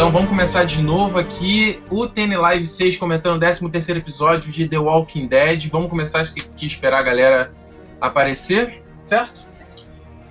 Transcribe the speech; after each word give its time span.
Então 0.00 0.10
vamos 0.10 0.30
começar 0.30 0.64
de 0.64 0.80
novo 0.80 1.18
aqui. 1.18 1.78
O 1.90 2.06
TN 2.06 2.34
Live 2.38 2.64
6 2.64 2.96
comentando 2.96 3.36
o 3.36 3.38
13 3.38 3.68
terceiro 3.68 4.00
episódio 4.00 4.50
de 4.50 4.66
The 4.66 4.78
Walking 4.78 5.26
Dead. 5.26 5.68
Vamos 5.68 5.90
começar 5.90 6.22
aqui 6.22 6.64
esperar 6.64 7.00
a 7.00 7.02
galera 7.02 7.52
aparecer, 8.00 8.82
certo? 9.04 9.46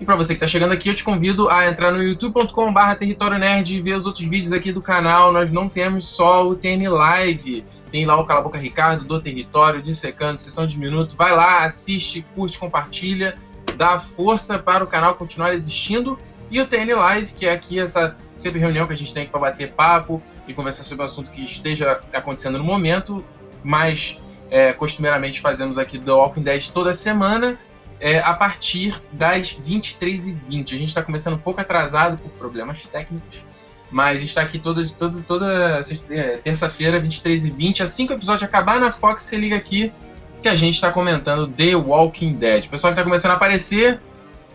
E 0.02 0.06
para 0.06 0.16
você 0.16 0.34
que 0.34 0.38
está 0.38 0.48
chegando 0.48 0.72
aqui, 0.72 0.90
eu 0.90 0.96
te 0.96 1.04
convido 1.04 1.48
a 1.52 1.68
entrar 1.68 1.92
no 1.92 2.02
youtube.com.br 2.02 2.96
Território 2.98 3.38
Nerd 3.38 3.76
e 3.76 3.80
ver 3.80 3.94
os 3.94 4.08
outros 4.08 4.26
vídeos 4.26 4.54
aqui 4.54 4.72
do 4.72 4.82
canal. 4.82 5.32
Nós 5.32 5.52
não 5.52 5.70
temos 5.70 6.08
só 6.08 6.48
o 6.48 6.56
TN 6.56 6.90
Live. 6.90 7.64
Tem 7.92 8.08
lá 8.08 8.20
o 8.20 8.26
Cala 8.26 8.42
Boca 8.42 8.58
Ricardo, 8.58 9.06
do 9.06 9.22
Território, 9.22 9.84
Dissecando, 9.84 10.42
Sessão 10.42 10.66
de 10.66 10.80
Minuto. 10.80 11.16
Vai 11.16 11.36
lá, 11.36 11.64
assiste, 11.64 12.26
curte, 12.34 12.58
compartilha. 12.58 13.38
Dá 13.78 14.00
força 14.00 14.58
para 14.58 14.84
o 14.84 14.88
canal 14.88 15.14
continuar 15.14 15.54
existindo. 15.54 16.18
E 16.50 16.60
o 16.60 16.68
TN 16.68 16.96
Live, 16.96 17.34
que 17.34 17.46
é 17.46 17.52
aqui 17.52 17.80
essa 17.80 18.16
sempre 18.38 18.60
reunião 18.60 18.88
que 18.88 18.94
a 18.94 18.98
gente 18.98 19.14
tem 19.14 19.28
para 19.28 19.40
bater 19.40 19.72
papo 19.74 20.22
e 20.48 20.54
conversar 20.54 20.84
sobre 20.84 21.04
um 21.04 21.06
assunto 21.06 21.30
que 21.30 21.44
esteja 21.44 22.00
acontecendo 22.14 22.58
no 22.58 22.64
momento. 22.64 23.24
Mas 23.64 24.20
é, 24.50 24.74
costumeiramente 24.74 25.42
fazemos 25.42 25.78
aqui 25.78 25.98
do 25.98 26.16
Walking 26.16 26.42
Dead 26.42 26.70
toda 26.70 26.94
semana 26.94 27.60
é, 28.00 28.20
a 28.20 28.34
partir 28.34 29.02
das 29.12 29.54
23h20. 29.54 30.74
A 30.74 30.78
gente 30.78 30.88
está 30.88 31.04
começando 31.04 31.36
um 31.36 31.40
pouco 31.40 31.62
atrasado 31.62 32.18
por 32.18 32.32
problemas 32.32 32.86
técnicos, 32.86 33.46
mas 33.92 34.24
está 34.24 34.42
aqui 34.42 34.58
toda, 34.58 34.88
toda, 34.90 35.22
toda 35.22 35.82
é, 36.10 36.38
terça-feira, 36.38 37.02
23h20. 37.02 37.82
Assim 37.82 38.08
que 38.08 38.14
o 38.14 38.16
episódio 38.16 38.46
acabar 38.46 38.80
na 38.80 38.92
Fox, 38.92 39.24
você 39.24 39.38
liga 39.38 39.56
aqui 39.56 39.92
que 40.42 40.48
a 40.48 40.56
gente 40.56 40.76
está 40.76 40.92
comentando 40.92 41.48
The 41.48 41.76
Walking 41.76 42.34
Dead. 42.36 42.66
O 42.66 42.70
pessoal 42.70 42.94
que 42.94 43.00
está 43.00 43.04
começando 43.04 43.32
a 43.32 43.36
aparecer, 43.36 44.00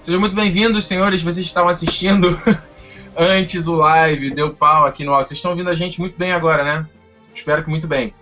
sejam 0.05 0.21
muito 0.21 0.37
bem-vindos, 0.37 0.85
senhores. 0.85 1.23
Vocês 1.23 1.47
estavam 1.47 1.71
assistindo 1.71 2.39
antes 3.17 3.67
o 3.67 3.75
live, 3.75 4.35
deu 4.35 4.53
pau 4.53 4.85
aqui 4.85 5.03
no 5.03 5.15
áudio. 5.15 5.29
Vocês 5.29 5.39
estão 5.39 5.53
ouvindo 5.53 5.71
a 5.71 5.75
gente 5.75 5.99
muito 5.99 6.19
bem 6.19 6.31
agora, 6.31 6.63
né? 6.63 6.87
Espero 7.35 7.65
que 7.65 7.71
muito 7.71 7.89
bem. 7.89 8.13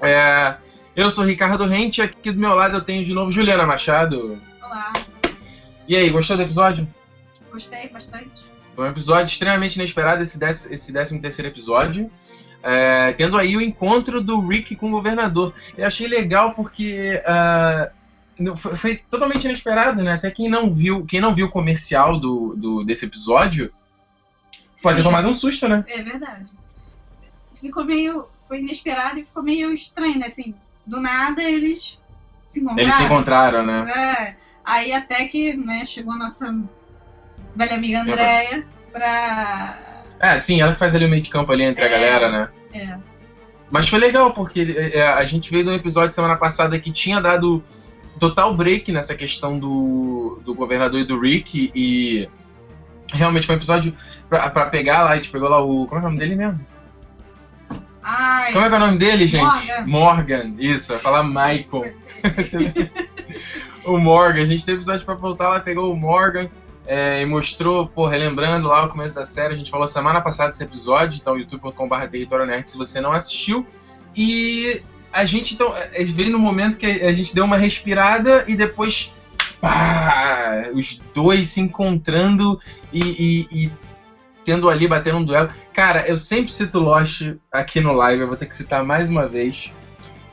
É, 0.00 0.54
eu 0.94 1.10
sou 1.10 1.24
Ricardo 1.24 1.66
Rente, 1.66 2.00
aqui 2.00 2.30
do 2.30 2.38
meu 2.38 2.54
lado 2.54 2.76
eu 2.76 2.82
tenho 2.82 3.04
de 3.04 3.12
novo 3.12 3.32
Juliana 3.32 3.66
Machado. 3.66 4.40
Olá. 4.62 4.92
E 5.88 5.96
aí, 5.96 6.08
gostou 6.08 6.36
do 6.36 6.44
episódio? 6.44 6.86
Gostei 7.50 7.88
bastante. 7.88 8.44
Foi 8.76 8.86
um 8.86 8.90
episódio 8.90 9.26
extremamente 9.26 9.74
inesperado, 9.74 10.22
esse, 10.22 10.38
dec 10.38 10.52
esse 10.70 10.92
13 10.92 11.18
terceiro 11.18 11.50
episódio. 11.50 12.08
É, 12.62 13.12
tendo 13.14 13.36
aí 13.36 13.56
o 13.56 13.60
encontro 13.60 14.20
do 14.22 14.38
Rick 14.38 14.76
com 14.76 14.86
o 14.86 14.92
governador. 14.92 15.52
Eu 15.76 15.84
achei 15.84 16.06
legal 16.06 16.54
porque 16.54 17.20
uh, 17.26 17.97
foi, 18.56 18.76
foi, 18.76 18.96
totalmente 18.96 19.44
inesperado, 19.44 20.02
né? 20.02 20.14
Até 20.14 20.30
quem 20.30 20.48
não 20.48 20.70
viu, 20.70 21.04
quem 21.04 21.20
não 21.20 21.34
viu 21.34 21.46
o 21.46 21.50
comercial 21.50 22.18
do, 22.18 22.54
do, 22.56 22.84
desse 22.84 23.06
episódio 23.06 23.72
pode 24.82 24.98
ter 24.98 25.02
tomado 25.02 25.28
um 25.28 25.34
susto, 25.34 25.68
né? 25.68 25.84
É 25.88 26.02
verdade. 26.02 26.50
Ficou 27.54 27.84
meio. 27.84 28.26
Foi 28.46 28.60
inesperado 28.60 29.18
e 29.18 29.24
ficou 29.24 29.42
meio 29.42 29.72
estranho, 29.72 30.18
né? 30.18 30.26
Assim, 30.26 30.54
do 30.86 31.00
nada 31.00 31.42
eles 31.42 32.00
se 32.48 32.60
encontraram. 32.60 32.82
Eles 32.82 32.94
se 32.94 33.02
encontraram, 33.02 33.66
né? 33.66 33.90
É. 33.90 34.34
Aí 34.64 34.92
até 34.92 35.26
que 35.26 35.56
né, 35.56 35.84
chegou 35.84 36.14
a 36.14 36.18
nossa 36.18 36.54
velha 37.54 37.74
amiga 37.74 38.00
Andréia 38.00 38.66
pra. 38.92 40.02
É, 40.20 40.38
sim, 40.38 40.60
ela 40.60 40.72
que 40.72 40.78
faz 40.78 40.94
ali 40.94 41.04
o 41.04 41.08
meio 41.08 41.22
de 41.22 41.30
campo 41.30 41.52
ali 41.52 41.64
entre 41.64 41.84
É. 41.84 41.86
a 41.86 41.90
galera, 41.90 42.30
né? 42.30 42.48
É. 42.72 42.98
Mas 43.70 43.88
foi 43.88 43.98
legal, 43.98 44.32
porque 44.32 44.90
é, 44.94 45.06
a 45.06 45.24
gente 45.24 45.50
veio 45.50 45.64
de 45.64 45.70
um 45.70 45.74
episódio 45.74 46.14
semana 46.14 46.36
passada 46.36 46.78
que 46.80 46.90
tinha 46.90 47.20
dado 47.20 47.62
total 48.18 48.54
break 48.54 48.92
nessa 48.92 49.14
questão 49.14 49.58
do, 49.58 50.40
do 50.44 50.54
governador 50.54 51.00
e 51.00 51.04
do 51.04 51.18
Rick, 51.18 51.70
e 51.74 52.28
realmente 53.12 53.46
foi 53.46 53.54
um 53.54 53.58
episódio 53.58 53.94
pra, 54.28 54.50
pra 54.50 54.66
pegar 54.66 55.04
lá, 55.04 55.10
a 55.10 55.16
gente 55.16 55.30
pegou 55.30 55.48
lá 55.48 55.62
o. 55.62 55.86
Como 55.86 56.00
é, 56.00 56.04
o 56.04 56.06
nome 56.06 56.18
dele 56.18 56.34
mesmo? 56.34 56.60
Ai, 58.02 58.52
Como 58.52 58.64
é 58.64 58.68
que 58.68 58.74
é 58.74 58.78
o 58.78 58.80
nome 58.80 58.98
dele, 58.98 59.26
gente? 59.26 59.44
Morgan. 59.44 59.86
Morgan, 59.86 60.54
isso, 60.58 60.92
vai 60.92 61.00
falar 61.00 61.24
Michael. 61.24 61.94
o 63.84 63.98
Morgan, 63.98 64.42
a 64.42 64.46
gente 64.46 64.64
teve 64.64 64.78
episódio 64.78 65.04
pra 65.04 65.14
voltar 65.14 65.48
lá, 65.48 65.60
pegou 65.60 65.92
o 65.92 65.96
Morgan 65.96 66.48
é, 66.86 67.20
e 67.20 67.26
mostrou, 67.26 67.86
pô, 67.86 68.06
relembrando 68.06 68.66
lá 68.66 68.86
o 68.86 68.88
começo 68.88 69.14
da 69.14 69.24
série. 69.24 69.52
A 69.52 69.56
gente 69.56 69.70
falou 69.70 69.86
semana 69.86 70.22
passada 70.22 70.48
desse 70.48 70.64
episódio, 70.64 71.18
então 71.20 71.36
youtube.com.br 71.36 72.06
Território 72.10 72.46
Nerd 72.46 72.70
se 72.70 72.78
você 72.78 72.98
não 72.98 73.12
assistiu. 73.12 73.66
E 74.16 74.82
a 75.12 75.24
gente, 75.24 75.54
então, 75.54 75.72
é, 75.92 76.04
veio 76.04 76.30
no 76.30 76.38
momento 76.38 76.76
que 76.76 76.86
a 76.86 77.12
gente 77.12 77.34
deu 77.34 77.44
uma 77.44 77.56
respirada 77.56 78.44
e 78.46 78.56
depois. 78.56 79.12
Pá, 79.60 80.68
os 80.72 81.02
dois 81.12 81.48
se 81.48 81.60
encontrando 81.60 82.60
e, 82.92 83.00
e- 83.00 83.64
e 83.64 83.72
tendo 84.44 84.70
ali, 84.70 84.86
batendo 84.86 85.18
um 85.18 85.24
duelo. 85.24 85.50
Cara, 85.74 86.06
eu 86.06 86.16
sempre 86.16 86.52
cito 86.52 86.78
Lost 86.78 87.22
aqui 87.50 87.80
no 87.80 87.92
live, 87.92 88.22
eu 88.22 88.28
vou 88.28 88.36
ter 88.36 88.46
que 88.46 88.54
citar 88.54 88.84
mais 88.84 89.10
uma 89.10 89.26
vez. 89.28 89.72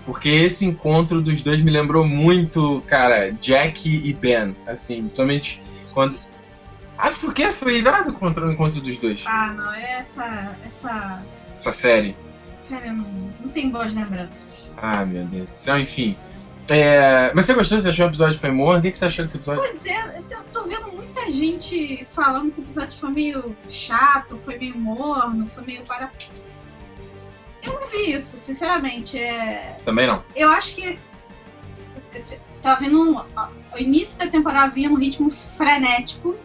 Porque 0.06 0.30
esse 0.30 0.66
encontro 0.66 1.20
dos 1.22 1.42
dois 1.42 1.60
me 1.62 1.72
lembrou 1.72 2.08
muito, 2.08 2.84
cara, 2.86 3.32
Jack 3.32 3.90
e 3.90 4.14
Ben. 4.14 4.56
Assim, 4.68 5.02
principalmente 5.02 5.62
quando. 5.92 6.16
Ah, 6.98 7.10
por 7.10 7.34
que 7.34 7.52
foi 7.52 7.80
irado 7.80 8.14
contra 8.14 8.46
o 8.48 8.52
encontro 8.52 8.80
dos 8.80 8.98
dois? 8.98 9.24
Ah, 9.26 9.52
não, 9.58 9.74
essa. 9.74 10.56
Essa. 10.64 11.24
Essa 11.56 11.72
série. 11.72 12.16
Sério, 12.62 12.94
não, 12.94 13.06
não 13.42 13.50
tem 13.50 13.70
boas 13.70 13.94
lembranças. 13.94 14.65
Ah, 14.78 15.06
meu 15.06 15.24
Deus 15.26 15.50
do 15.50 15.56
céu, 15.56 15.80
enfim. 15.80 16.18
É, 16.68 17.32
Mas 17.36 17.46
você 17.46 17.54
gostou? 17.54 17.80
Você 17.80 17.90
achou 17.90 18.06
que 18.06 18.10
o 18.10 18.14
episódio 18.14 18.40
foi 18.40 18.52
morno? 18.52 18.80
O 18.80 18.82
que 18.92 18.98
você 18.98 19.06
achou 19.06 19.24
desse 19.24 19.38
episódio? 19.38 19.62
Pois 19.62 19.86
é, 19.86 20.18
eu 20.30 20.44
tô 20.52 20.64
vendo 20.64 20.92
muita 20.92 21.30
gente 21.30 22.06
falando 22.12 22.52
que 22.52 22.60
o 22.60 22.64
episódio 22.64 22.94
foi 22.98 23.10
meio 23.12 23.56
chato, 23.70 24.36
foi 24.38 24.58
meio 24.58 24.78
morno, 24.78 25.48
foi 25.48 25.64
meio 25.64 25.84
para. 25.84 26.12
Eu 27.62 27.74
não 27.80 27.86
vi 27.88 28.12
isso, 28.14 28.38
sinceramente. 28.38 29.18
É... 29.18 29.78
Também 29.86 30.08
não. 30.08 30.24
Eu 30.36 30.50
acho 30.50 30.76
que. 30.76 31.00
Tá 32.62 32.76
vendo. 32.76 33.00
um- 33.00 33.20
O 33.74 33.78
início 33.78 34.18
da 34.18 34.28
temporada 34.28 34.72
vinha 34.74 34.90
num 34.90 34.96
ritmo 34.96 35.30
frenético. 35.30 36.36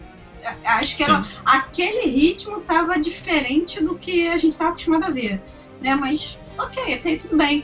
Acho 0.64 0.96
que 0.96 1.02
era, 1.04 1.24
aquele 1.44 2.10
ritmo 2.10 2.60
tava 2.62 2.98
diferente 2.98 3.82
do 3.84 3.94
que 3.96 4.26
a 4.28 4.36
gente 4.38 4.56
tava 4.56 4.70
acostumado 4.70 5.04
a 5.04 5.10
ver, 5.10 5.40
né? 5.80 5.94
Mas, 5.94 6.38
ok, 6.58 6.94
até 6.94 7.10
aí 7.10 7.16
tudo 7.18 7.36
bem. 7.36 7.62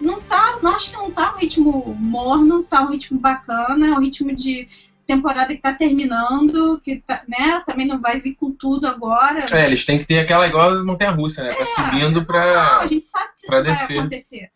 Não 0.00 0.20
tá, 0.20 0.58
não 0.62 0.74
acho 0.74 0.90
que 0.90 0.96
não 0.96 1.10
tá 1.10 1.34
um 1.34 1.38
ritmo 1.38 1.94
morno, 1.98 2.62
tá 2.62 2.82
um 2.82 2.90
ritmo 2.90 3.18
bacana, 3.18 3.86
é 3.88 3.90
um 3.92 4.00
ritmo 4.00 4.32
de 4.34 4.66
temporada 5.06 5.54
que 5.54 5.60
tá 5.60 5.72
terminando, 5.74 6.80
que 6.80 6.96
tá, 6.96 7.22
né? 7.28 7.60
Também 7.66 7.86
não 7.86 8.00
vai 8.00 8.18
vir 8.20 8.34
com 8.34 8.50
tudo 8.50 8.86
agora. 8.86 9.44
É, 9.52 9.66
eles 9.66 9.84
têm 9.84 9.98
que 9.98 10.06
ter 10.06 10.18
aquela 10.20 10.46
igual 10.46 10.82
montanha 10.84 11.10
russa, 11.10 11.42
né? 11.44 11.52
Tá 11.54 11.66
subindo 11.66 12.20
Não, 12.20 12.24
pra. 12.24 12.78
a 12.78 12.86
gente 12.86 13.04
sabe 13.04 13.30
que 13.38 13.46
isso 13.46 13.62
descer. 13.62 13.86
vai 13.86 13.98
acontecer. 13.98 14.50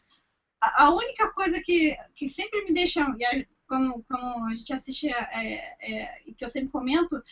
A, 0.61 0.84
a 0.84 0.91
única 0.91 1.28
coisa 1.31 1.61
que, 1.61 1.97
que 2.17 2.27
sempre 2.27 2.65
me 2.65 2.72
deixa, 2.72 3.00
e 3.19 3.25
a- 3.25 3.44
quando, 3.67 4.03
quando 4.09 4.44
a 4.47 4.55
gente 4.55 4.72
assiste, 4.72 5.09
é, 5.09 5.75
é, 5.83 6.22
e 6.27 6.33
que 6.33 6.43
eu 6.44 6.49
sempre 6.49 6.71
comento, 6.71 7.22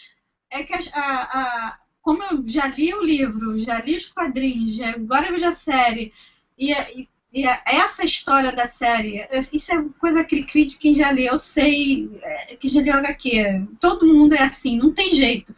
é 0.50 0.62
que 0.62 0.74
a, 0.74 0.80
a- 0.92 1.78
como 2.02 2.22
eu 2.22 2.44
já 2.46 2.66
li 2.66 2.92
o 2.94 3.02
livro, 3.02 3.58
já 3.58 3.80
li 3.80 3.96
os 3.96 4.06
quadrinhos, 4.12 4.76
já, 4.76 4.90
agora 4.90 5.26
eu 5.26 5.32
vejo 5.32 5.46
a 5.46 5.50
série, 5.50 6.12
e, 6.58 6.70
e- 6.72 7.08
e 7.32 7.46
a- 7.46 7.60
essa 7.66 8.04
história 8.04 8.52
da 8.52 8.66
série, 8.66 9.26
isso 9.52 9.72
é 9.72 9.84
coisa 9.98 10.24
cri-cri 10.24 10.64
de 10.64 10.78
quem 10.78 10.94
já 10.94 11.10
lê, 11.10 11.28
eu 11.28 11.38
sei 11.38 12.08
é, 12.22 12.56
que 12.56 12.68
já 12.68 12.80
leu 12.80 12.94
HQ, 12.94 13.66
todo 13.80 14.06
mundo 14.06 14.34
é 14.34 14.42
assim, 14.42 14.78
não 14.78 14.92
tem 14.92 15.12
jeito. 15.12 15.54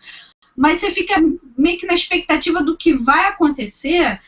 Mas 0.57 0.79
você 0.79 0.91
fica 0.91 1.15
meio 1.57 1.79
que 1.79 1.87
na 1.87 1.95
expectativa 1.95 2.63
do 2.63 2.77
que 2.77 2.93
vai 2.93 3.27
acontecer, 3.27 4.21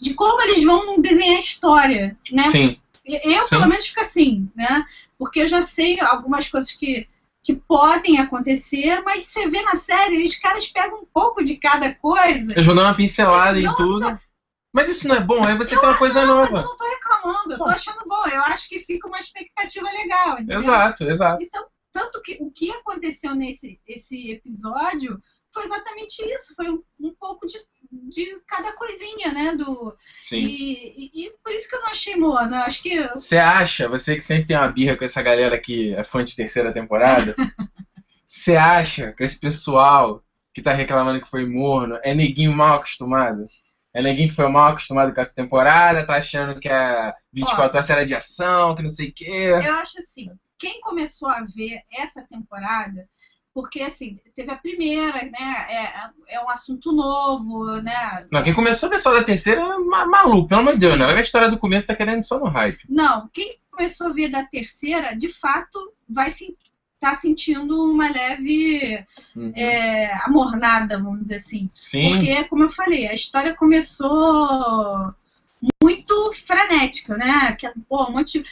de 0.00 0.14
como 0.14 0.40
eles 0.40 0.64
vão 0.64 0.98
desenhar 1.00 1.36
a 1.36 1.40
história, 1.40 2.16
né? 2.32 2.42
Sim. 2.44 2.78
Eu, 3.04 3.42
Sim. 3.42 3.48
pelo 3.50 3.68
menos, 3.68 3.86
fico 3.86 4.00
assim, 4.00 4.48
né? 4.54 4.84
Porque 5.18 5.40
eu 5.40 5.48
já 5.48 5.60
sei 5.60 6.00
algumas 6.00 6.48
coisas 6.48 6.70
que, 6.72 7.06
que 7.42 7.54
podem 7.54 8.18
acontecer, 8.18 9.02
mas 9.02 9.24
você 9.24 9.48
vê 9.48 9.60
na 9.62 9.74
série, 9.74 10.24
os 10.24 10.36
caras 10.36 10.66
pegam 10.66 11.00
um 11.00 11.06
pouco 11.12 11.44
de 11.44 11.56
cada 11.56 11.92
coisa. 11.92 12.52
Eles 12.52 12.64
vão 12.64 12.74
dar 12.74 12.84
uma 12.84 12.94
pincelada 12.94 13.58
em 13.58 13.64
Nossa. 13.64 13.76
tudo. 13.76 14.20
Mas 14.72 14.88
isso 14.88 15.08
não 15.08 15.16
é 15.16 15.20
bom, 15.20 15.44
aí 15.44 15.56
você 15.56 15.76
tem 15.78 15.88
uma 15.88 15.98
coisa 15.98 16.24
Não, 16.24 16.36
mas 16.36 16.52
eu 16.54 16.54
nova. 16.54 16.68
não 16.68 16.76
tô 16.76 16.84
reclamando, 16.88 17.52
eu 17.52 17.56
tô 17.58 17.64
achando 17.64 18.00
bom. 18.06 18.24
Eu 18.28 18.42
acho 18.42 18.68
que 18.68 18.78
fica 18.78 19.08
uma 19.08 19.18
expectativa 19.18 19.90
legal, 19.90 20.34
entendeu? 20.34 20.58
Exato, 20.58 21.04
exato. 21.04 21.42
Então, 21.42 21.66
tanto 21.92 22.20
que 22.22 22.36
o 22.40 22.50
que 22.50 22.70
aconteceu 22.70 23.34
nesse 23.34 23.80
esse 23.86 24.30
episódio 24.30 25.20
foi 25.52 25.64
exatamente 25.64 26.22
isso. 26.32 26.54
Foi 26.54 26.70
um, 26.70 26.80
um 27.00 27.12
pouco 27.18 27.46
de, 27.46 27.58
de 27.90 28.40
cada 28.46 28.72
coisinha, 28.72 29.32
né? 29.32 29.52
Do, 29.56 29.92
Sim. 30.20 30.44
e, 30.44 31.10
e- 31.12 31.26
e 31.26 31.30
por 31.42 31.52
isso 31.52 31.68
que 31.68 31.74
eu 31.74 31.80
não 31.80 31.88
achei 31.88 32.14
mono. 32.14 32.54
Eu 32.54 32.60
acho 32.62 32.80
que 32.80 33.08
Você 33.08 33.36
acha, 33.38 33.88
você 33.88 34.14
que 34.16 34.22
sempre 34.22 34.46
tem 34.46 34.56
uma 34.56 34.68
birra 34.68 34.96
com 34.96 35.04
essa 35.04 35.20
galera 35.20 35.58
que 35.60 35.92
é 35.94 36.04
fã 36.04 36.22
de 36.22 36.36
terceira 36.36 36.72
temporada, 36.72 37.34
você 38.26 38.56
acha 38.56 39.12
que 39.12 39.24
esse 39.24 39.38
pessoal 39.38 40.22
que 40.54 40.62
tá 40.62 40.72
reclamando 40.72 41.20
que 41.20 41.28
foi 41.28 41.46
morno 41.46 41.98
é 42.02 42.14
neguinho 42.14 42.52
mal 42.52 42.76
acostumado? 42.76 43.46
É 43.94 44.02
neguinho 44.02 44.28
que 44.28 44.34
foi 44.34 44.48
mal 44.48 44.68
acostumado 44.70 45.12
com 45.12 45.20
essa 45.20 45.34
temporada, 45.34 46.06
tá 46.06 46.16
achando 46.16 46.60
que 46.60 46.68
é 46.68 47.12
24 47.32 47.76
horas 47.76 47.90
era 47.90 48.06
de 48.06 48.14
ação, 48.14 48.74
que 48.74 48.82
não 48.82 48.88
sei 48.88 49.08
o 49.08 49.12
quê. 49.14 49.50
Eu 49.64 49.74
acho 49.74 49.98
assim, 49.98 50.28
quem 50.58 50.80
começou 50.80 51.28
a 51.28 51.44
ver 51.44 51.80
essa 51.92 52.22
temporada 52.22 53.08
Porque, 53.52 53.82
assim, 53.82 54.20
teve 54.32 54.48
a 54.52 54.56
primeira, 54.56 55.24
né? 55.24 55.66
É, 55.68 56.34
é 56.36 56.40
um 56.40 56.48
assunto 56.48 56.92
novo, 56.92 57.64
né? 57.82 58.24
Não, 58.30 58.44
quem 58.44 58.54
começou 58.54 58.88
o 58.88 58.92
pessoal 58.92 59.16
da 59.16 59.24
terceira 59.24 59.60
é 59.60 59.78
ma- 59.78 60.06
maluco, 60.06 60.46
pelo 60.48 60.60
amor 60.60 60.74
de 60.74 60.78
Deus, 60.80 60.96
né? 60.96 61.04
A 61.06 61.20
história 61.20 61.50
do 61.50 61.58
começo, 61.58 61.88
tá 61.88 61.96
querendo 61.96 62.22
só 62.24 62.38
no 62.38 62.48
hype. 62.48 62.78
Não, 62.88 63.28
quem 63.32 63.58
começou 63.68 64.06
a 64.06 64.12
ver 64.12 64.28
da 64.28 64.44
terceira, 64.44 65.16
de 65.16 65.28
fato, 65.28 65.78
vai 66.08 66.30
se 66.30 66.56
tá 67.00 67.16
sentindo 67.16 67.90
uma 67.90 68.10
leve 68.10 69.04
Uhum. 69.34 69.52
é, 69.54 70.12
amornada, 70.24 70.98
vamos 70.98 71.22
dizer 71.22 71.36
assim. 71.36 71.70
Sim. 71.74 72.10
Porque, 72.10 72.44
como 72.44 72.64
eu 72.64 72.68
falei, 72.68 73.08
a 73.08 73.14
história 73.14 73.54
começou 73.54 75.14
muito 75.82 76.32
frenética, 76.32 77.16
né? 77.16 77.52
Que, 77.58 77.70
pô, 77.88 78.04
um 78.04 78.12
monte 78.12 78.40
de, 78.40 78.44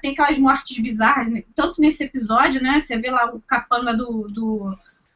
tem 0.00 0.12
aquelas 0.12 0.38
mortes 0.38 0.78
bizarras, 0.78 1.30
né? 1.30 1.42
tanto 1.54 1.80
nesse 1.80 2.04
episódio, 2.04 2.62
né? 2.62 2.80
Você 2.80 2.98
vê 2.98 3.10
lá 3.10 3.32
o 3.34 3.40
capanga 3.40 3.96
do, 3.96 4.26
do, 4.28 4.66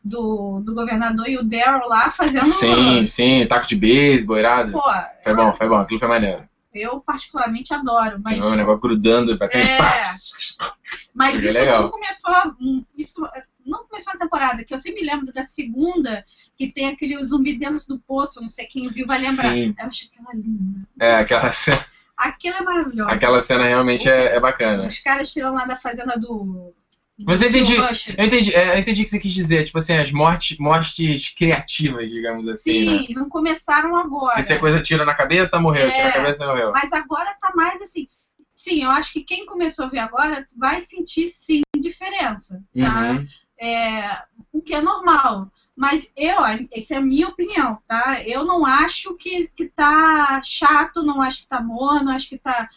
do, 0.02 0.60
do 0.60 0.74
governador 0.74 1.28
e 1.28 1.38
o 1.38 1.44
Daryl 1.44 1.88
lá 1.88 2.10
fazendo. 2.10 2.46
Sim, 2.46 3.04
sim, 3.04 3.46
taco 3.46 3.66
de 3.66 3.76
beisebol, 3.76 4.38
irado. 4.38 4.72
Pô, 4.72 4.82
Foi 5.22 5.34
bom, 5.34 5.54
foi 5.54 5.68
bom, 5.68 5.76
aquilo 5.76 5.98
foi 5.98 6.08
maneiro. 6.08 6.48
Eu 6.74 7.00
particularmente 7.00 7.72
adoro, 7.72 8.20
mas. 8.24 8.40
Tem 8.40 8.42
um 8.52 8.54
negócio 8.56 8.80
grudando, 8.80 9.36
vai 9.38 9.48
ter 9.48 9.58
É. 9.58 9.78
Mas 11.14 11.34
é 11.44 11.48
isso 11.48 11.58
legal. 11.58 11.82
não 11.82 11.90
começou. 11.90 12.34
hum, 12.60 12.84
Isso 12.96 13.28
não 13.64 13.86
começou 13.86 14.12
na 14.14 14.18
temporada, 14.20 14.64
que 14.64 14.74
eu 14.74 14.78
sempre 14.78 15.00
me 15.02 15.06
lembro 15.06 15.32
da 15.32 15.42
segunda, 15.42 16.24
que 16.58 16.70
tem 16.72 16.88
aquele 16.88 17.22
zumbi 17.24 17.56
dentro 17.58 17.86
do 17.88 17.98
poço, 18.00 18.40
não 18.40 18.48
sei 18.48 18.66
quem 18.66 18.88
viu 18.88 19.06
vai 19.06 19.18
lembrar. 19.20 19.52
Sim, 19.52 19.74
Eu 19.78 19.86
acho 19.86 20.10
aquela 20.12 20.34
linda. 20.34 20.86
é, 21.00 21.14
aquela 21.16 21.52
cena, 21.52 21.86
Aquilo 22.16 22.56
é 22.56 22.62
maravilhoso. 22.62 23.10
aquela 23.10 23.40
cena 23.40 23.64
realmente 23.64 24.08
é, 24.08 24.36
é 24.36 24.40
bacana. 24.40 24.86
Os 24.86 24.98
caras 25.00 25.32
tiram 25.32 25.52
lá 25.54 25.64
da 25.64 25.76
fazenda 25.76 26.16
do. 26.18 26.74
Mas 27.24 27.40
eu 27.42 27.48
entendi. 27.48 27.76
Eu 27.76 28.24
entendi, 28.26 28.54
é, 28.54 28.74
eu 28.74 28.78
entendi 28.78 29.02
o 29.02 29.04
que 29.04 29.10
você 29.10 29.20
quis 29.20 29.32
dizer, 29.32 29.64
tipo 29.64 29.78
assim, 29.78 29.96
as 29.96 30.10
mortes, 30.10 30.58
mortes 30.58 31.28
criativas, 31.32 32.10
digamos 32.10 32.48
assim, 32.48 32.84
né? 32.84 32.98
Sim, 32.98 33.14
não 33.14 33.28
começaram 33.28 33.96
agora. 33.96 34.34
Se 34.34 34.42
você 34.42 34.58
coisa 34.58 34.80
tira 34.82 35.04
na 35.04 35.14
cabeça, 35.14 35.60
morreu, 35.60 35.90
tira 35.92 36.04
na 36.04 36.08
É. 36.08 36.12
cabeça, 36.12 36.46
morreu. 36.46 36.72
Mas 36.72 36.92
agora 36.92 37.36
tá 37.40 37.52
mais 37.54 37.80
assim. 37.80 38.08
Sim, 38.52 38.82
eu 38.82 38.90
acho 38.90 39.12
que 39.12 39.22
quem 39.22 39.46
começou 39.46 39.84
a 39.84 39.88
ver 39.88 39.98
agora 39.98 40.44
vai 40.58 40.80
sentir 40.80 41.26
sim 41.28 41.62
diferença. 41.78 42.62
Tá? 42.76 43.12
Uhum. 43.12 43.26
É, 43.60 44.22
o 44.52 44.60
que 44.60 44.74
é 44.74 44.80
normal. 44.80 45.50
Mas 45.76 46.12
eu, 46.16 46.38
essa 46.72 46.94
é 46.94 46.96
a 46.98 47.00
minha 47.00 47.28
opinião, 47.28 47.78
tá? 47.86 48.22
Eu 48.24 48.44
não 48.44 48.64
acho 48.64 49.14
que, 49.16 49.48
que 49.48 49.66
tá 49.66 50.40
chato, 50.44 51.02
não 51.02 51.20
acho 51.20 51.42
que 51.42 51.48
tá 51.48 51.60
morno, 51.60 52.10
acho 52.10 52.28
que 52.28 52.38
tá. 52.38 52.68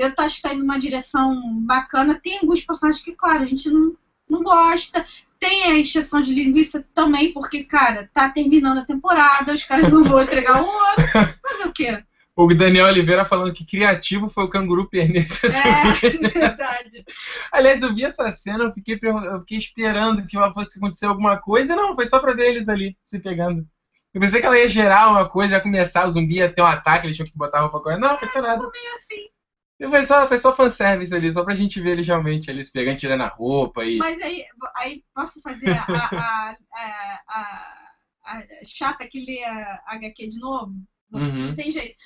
Eu 0.00 0.12
acho 0.16 0.36
que 0.36 0.42
tá 0.42 0.54
indo 0.54 0.62
numa 0.62 0.78
direção 0.78 1.60
bacana. 1.60 2.18
Tem 2.22 2.38
alguns 2.38 2.62
personagens 2.62 3.04
que, 3.04 3.12
claro, 3.12 3.42
a 3.42 3.46
gente 3.46 3.68
não, 3.70 3.94
não 4.28 4.42
gosta. 4.42 5.04
Tem 5.38 5.64
a 5.64 5.78
encheção 5.78 6.22
de 6.22 6.32
linguiça 6.32 6.84
também, 6.94 7.32
porque, 7.32 7.64
cara, 7.64 8.08
tá 8.12 8.30
terminando 8.30 8.78
a 8.78 8.84
temporada, 8.84 9.52
os 9.52 9.64
caras 9.64 9.90
não 9.90 10.02
vão 10.02 10.20
entregar 10.24 10.62
o 10.62 10.66
ano. 10.66 11.34
Fazer 11.42 11.66
o 11.66 11.72
quê? 11.72 12.02
O 12.34 12.54
Daniel 12.54 12.86
Oliveira 12.86 13.24
falando 13.26 13.52
que 13.52 13.66
criativo 13.66 14.30
foi 14.30 14.44
o 14.44 14.48
canguru 14.48 14.88
perneta. 14.88 15.46
É, 15.46 15.92
verdade. 16.28 17.04
Aliás, 17.52 17.82
eu 17.82 17.94
vi 17.94 18.04
essa 18.04 18.30
cena, 18.32 18.64
eu 18.64 18.72
fiquei, 18.72 18.98
eu 19.02 19.40
fiquei 19.40 19.58
esperando 19.58 20.26
que 20.26 20.38
fosse 20.54 20.78
acontecer 20.78 21.04
alguma 21.04 21.38
coisa. 21.38 21.76
Não, 21.76 21.94
foi 21.94 22.06
só 22.06 22.18
pra 22.18 22.32
ver 22.32 22.48
eles 22.48 22.70
ali 22.70 22.96
se 23.04 23.18
pegando. 23.18 23.66
Eu 24.14 24.20
pensei 24.20 24.40
que 24.40 24.46
ela 24.46 24.58
ia 24.58 24.68
gerar 24.68 25.10
uma 25.10 25.28
coisa, 25.28 25.56
ia 25.56 25.60
começar, 25.60 26.06
o 26.06 26.10
zumbi 26.10 26.36
ia 26.36 26.52
ter 26.52 26.62
um 26.62 26.66
ataque, 26.66 27.06
eles 27.06 27.16
tinham 27.16 27.28
que 27.28 27.36
botar 27.36 27.58
a 27.58 27.62
roupa 27.62 27.80
correndo. 27.80 28.00
Não, 28.00 28.08
não 28.08 28.14
aconteceu 28.16 28.42
nada. 28.42 28.58
Meio 28.58 28.94
assim. 28.94 29.28
Foi 29.88 30.04
só, 30.04 30.26
foi 30.28 30.38
só 30.38 30.54
fanservice 30.54 31.14
ali, 31.14 31.30
só 31.32 31.42
pra 31.42 31.54
gente 31.54 31.80
ver 31.80 31.92
eles 31.92 32.06
realmente, 32.06 32.50
eles 32.50 32.70
pegando, 32.70 32.96
tirando 32.98 33.22
a 33.22 33.28
roupa 33.28 33.84
e. 33.84 33.96
Mas 33.96 34.20
aí, 34.20 34.44
aí 34.76 35.02
posso 35.14 35.40
fazer 35.40 35.70
a, 35.70 35.84
a, 35.88 36.56
a, 37.26 37.74
a- 38.26 38.42
chata 38.64 39.06
que 39.08 39.24
lê 39.24 39.42
a 39.44 39.80
HQ 39.88 40.26
de 40.28 40.38
novo? 40.38 40.74
Não, 41.10 41.20
Uhum. 41.20 41.46
não 41.48 41.54
tem 41.54 41.72
jeito. 41.72 41.96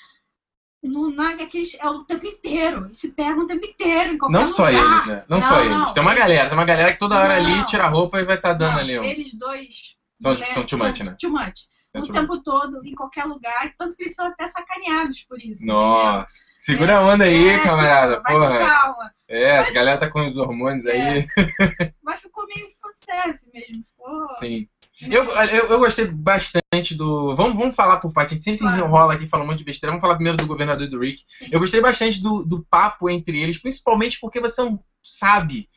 No, 0.82 1.10
na 1.10 1.30
HQ 1.30 1.62
é 1.80 1.88
o 1.88 2.04
tempo 2.04 2.26
inteiro. 2.26 2.84
Eles 2.86 2.98
se 2.98 3.12
pegam 3.14 3.40
o 3.40 3.46
tempo 3.46 3.64
inteiro, 3.64 4.12
em 4.14 4.18
qualquer 4.18 4.38
Não 4.38 4.46
só 4.46 4.66
lugar. 4.68 4.84
eles, 4.92 5.06
né? 5.06 5.24
Não, 5.28 5.38
Não, 5.38 5.46
só 5.48 5.60
eles. 5.60 5.92
Tem 5.92 6.02
uma 6.02 6.14
galera, 6.14 6.48
tem 6.48 6.58
uma 6.58 6.64
galera 6.64 6.92
que 6.92 6.98
toda 6.98 7.18
hora 7.18 7.36
ali 7.36 7.64
tira 7.64 7.84
a 7.84 7.88
roupa 7.88 8.20
e 8.20 8.24
vai 8.24 8.36
estar 8.36 8.52
dando 8.52 8.74
Não, 8.74 8.80
ali. 8.80 8.92
Eles 8.94 9.34
dois. 9.34 9.96
São- 10.20 10.32
mulher, 10.32 10.52
são 10.52 10.64
too 10.64 10.78
much, 10.78 11.00
né? 11.00 11.16
Too 11.18 11.30
much. 11.30 11.73
É 11.94 12.00
o 12.00 12.08
tempo 12.08 12.42
todo, 12.42 12.84
em 12.84 12.94
qualquer 12.94 13.24
lugar. 13.24 13.72
Tanto 13.78 13.96
que 13.96 14.02
eles 14.02 14.14
são 14.16 14.26
até 14.26 14.48
sacaneados 14.48 15.22
por 15.28 15.38
isso. 15.38 15.62
entendeu? 15.62 15.74
Nossa. 15.76 16.34
Segura 16.58 16.98
a 16.98 17.00
onda 17.02 17.24
aí, 17.24 17.48
É, 17.50 17.58
camarada. 17.62 18.16
tipo, 18.16 18.22
vai 18.24 18.32
com 18.32 18.40
Porra. 18.40 18.58
calma. 18.58 19.10
É, 19.28 19.42
essa 19.58 19.72
galera 19.72 19.98
tá 19.98 20.10
com 20.10 20.26
os 20.26 20.36
hormônios 20.36 20.84
aí. 20.86 21.24
Mas 22.02 22.20
ficou 22.20 22.44
meio 22.46 22.66
fanservice 22.82 23.48
mesmo. 23.54 23.84
Ficou. 23.96 24.30
Sim. 24.32 24.68
Eu, 25.02 25.24
eu, 25.24 25.66
eu 25.66 25.78
gostei 25.78 26.06
bastante 26.06 26.94
do. 26.96 27.34
Vamos, 27.36 27.56
vamos 27.56 27.74
falar 27.76 27.98
por 27.98 28.12
parte. 28.12 28.30
A 28.30 28.34
gente 28.34 28.44
sempre 28.44 28.60
Claro. 28.60 28.84
enrola 28.84 29.14
aqui, 29.14 29.26
fala 29.26 29.44
um 29.44 29.46
monte 29.46 29.58
de 29.58 29.64
besteira. 29.64 29.90
Vamos 29.92 30.00
falar 30.02 30.14
primeiro 30.16 30.36
do 30.38 30.46
governador 30.46 30.86
e 30.86 30.90
do 30.90 30.98
Rick. 31.00 31.22
Sim. 31.28 31.48
Eu 31.50 31.60
gostei 31.60 31.80
bastante 31.80 32.22
do, 32.22 32.42
do 32.44 32.64
papo 32.64 33.08
entre 33.10 33.40
eles, 33.40 33.58
principalmente 33.60 34.18
porque 34.20 34.40
você 34.40 34.62
sabe 35.02 35.68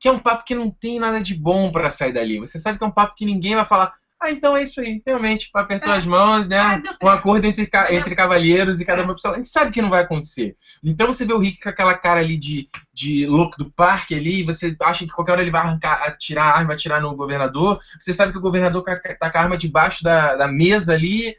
que 0.00 0.06
é 0.08 0.12
um 0.12 0.18
papo 0.18 0.44
que 0.44 0.54
não 0.54 0.70
tem 0.70 0.98
nada 0.98 1.20
de 1.20 1.34
bom 1.34 1.72
pra 1.72 1.90
sair 1.90 2.12
dali. 2.12 2.38
Você 2.40 2.58
sabe 2.58 2.78
que 2.78 2.84
é 2.84 2.86
um 2.86 2.90
papo 2.92 3.14
que 3.16 3.24
ninguém 3.26 3.54
vai 3.56 3.64
falar. 3.64 3.92
Ah, 4.20 4.32
então 4.32 4.56
é 4.56 4.64
isso 4.64 4.80
aí. 4.80 5.00
Realmente, 5.06 5.48
apertou 5.54 5.92
É. 5.92 5.96
as 5.96 6.04
mãos, 6.04 6.48
né? 6.48 6.58
Ah, 6.58 6.82
um 7.00 7.08
acordo 7.08 7.46
entre, 7.46 7.70
entre 7.90 8.16
cavalheiros 8.16 8.80
e 8.80 8.84
cada 8.84 9.02
É. 9.02 9.04
uma 9.04 9.14
pessoa. 9.14 9.34
A 9.34 9.36
gente 9.36 9.48
sabe 9.48 9.70
que 9.70 9.80
não 9.80 9.90
vai 9.90 10.02
acontecer. 10.02 10.56
Então 10.82 11.06
você 11.06 11.24
vê 11.24 11.32
o 11.32 11.38
Rick 11.38 11.60
com 11.60 11.68
aquela 11.68 11.94
cara 11.94 12.18
ali 12.18 12.36
de, 12.36 12.68
de 12.92 13.26
louco 13.26 13.56
do 13.56 13.70
parque 13.70 14.16
ali, 14.16 14.40
e 14.40 14.44
você 14.44 14.76
acha 14.82 15.04
que 15.04 15.12
qualquer 15.12 15.32
hora 15.32 15.42
ele 15.42 15.52
vai 15.52 15.60
arrancar, 15.60 16.02
atirar 16.02 16.46
a 16.46 16.56
arma, 16.58 16.72
atirar 16.72 17.00
no 17.00 17.14
governador. 17.14 17.78
Você 17.98 18.12
sabe 18.12 18.32
que 18.32 18.38
o 18.38 18.42
governador 18.42 18.82
tá 18.82 19.30
com 19.30 19.38
a 19.38 19.40
arma 19.40 19.56
debaixo 19.56 20.02
da, 20.02 20.34
da 20.34 20.48
mesa 20.48 20.94
ali. 20.94 21.36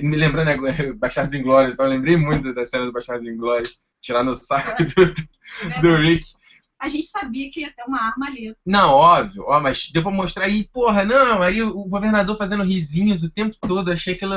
Me 0.00 0.16
lembrando 0.16 0.48
agora, 0.50 0.74
Bastardos 1.00 1.32
Inglórios, 1.32 1.74
então 1.74 1.86
eu 1.86 1.90
lembrei 1.92 2.16
muito 2.16 2.52
da 2.52 2.64
cena 2.64 2.84
do 2.84 2.92
Bastardos 2.92 3.26
Inglórios, 3.26 3.80
tirar 4.02 4.22
no 4.22 4.34
saco 4.36 4.84
do, 4.84 5.06
do, 5.06 5.80
do 5.80 5.96
Rick. 5.96 6.26
A 6.78 6.88
gente 6.88 7.06
sabia 7.06 7.50
que 7.50 7.60
ia 7.60 7.72
ter 7.72 7.82
uma 7.84 8.00
arma 8.00 8.26
ali. 8.26 8.54
Não, 8.64 8.92
óbvio, 8.92 9.44
ó, 9.46 9.60
mas 9.60 9.90
deu 9.90 10.02
pra 10.02 10.12
mostrar 10.12 10.44
aí, 10.44 10.68
porra, 10.68 11.04
não, 11.04 11.42
aí 11.42 11.60
o, 11.60 11.88
governador 11.88 12.38
fazendo 12.38 12.62
risinhos 12.62 13.22
o 13.22 13.32
tempo 13.32 13.56
todo, 13.60 13.90
achei 13.90 14.14
aquilo. 14.14 14.34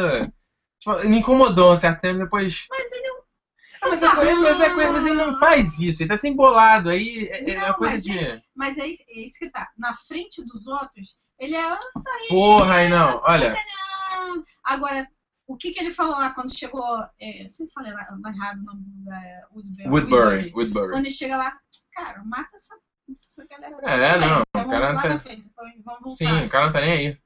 Tipo, 0.79 1.07
me 1.07 1.19
incomodou 1.19 1.73
um 1.73 1.77
certo 1.77 2.01
tempo, 2.01 2.19
depois. 2.19 2.65
Mas 2.69 2.91
ele. 2.91 3.11
Ah, 3.83 3.87
mas, 3.89 4.03
é 4.03 4.15
coisa, 4.15 4.35
mas, 4.35 4.59
é 4.59 4.69
coisa, 4.71 4.91
mas 4.91 5.05
ele 5.05 5.15
não 5.15 5.33
faz 5.33 5.79
isso, 5.79 6.01
ele 6.03 6.09
tá 6.09 6.17
sem 6.17 6.35
bolado, 6.35 6.89
aí 6.89 7.27
é, 7.31 7.51
é 7.51 7.55
Não, 7.55 7.65
uma 7.65 7.73
coisa 7.73 7.93
mas 7.93 8.03
de. 8.03 8.43
Mas 8.55 8.77
é 8.77 8.87
isso, 8.87 9.03
é 9.07 9.19
isso 9.19 9.39
que 9.39 9.49
tá. 9.49 9.67
Na 9.77 9.93
frente 9.93 10.43
dos 10.45 10.67
outros, 10.67 11.15
ele 11.39 11.55
é. 11.55 11.77
Porra, 12.29 12.75
aí 12.75 12.89
não, 12.89 13.21
olha. 13.23 13.55
"Ah". 13.55 14.41
Agora, 14.63 15.07
o 15.47 15.57
que, 15.57 15.71
que 15.71 15.79
ele 15.79 15.91
falou 15.91 16.13
lá 16.13 16.29
quando 16.29 16.57
chegou. 16.57 16.83
É, 17.19 17.43
eu 17.43 17.49
sempre 17.49 17.73
falei 17.73 17.91
lá, 17.91 18.07
errado 18.33 18.59
o 18.59 18.63
nome 18.63 18.83
do 18.85 19.11
é, 19.11 19.41
Woodbury. 19.51 19.89
Woodbury, 19.89 20.53
Woodbury. 20.53 20.91
Quando 20.91 21.05
ele 21.05 21.13
chega 21.13 21.37
lá, 21.37 21.57
cara, 21.91 22.23
mata 22.23 22.49
essa, 22.55 22.75
essa 23.09 23.47
galera. 23.47 23.75
É, 23.89 24.19
não, 24.19 24.41
o 24.41 24.69
cara 24.69 24.93
não 24.93 25.01
tá-. 25.01 25.19
Sim, 26.07 26.45
o 26.45 26.49
cara 26.49 26.65
não 26.65 26.71
tá 26.73 26.81
nem 26.81 26.91
aí. 26.91 27.17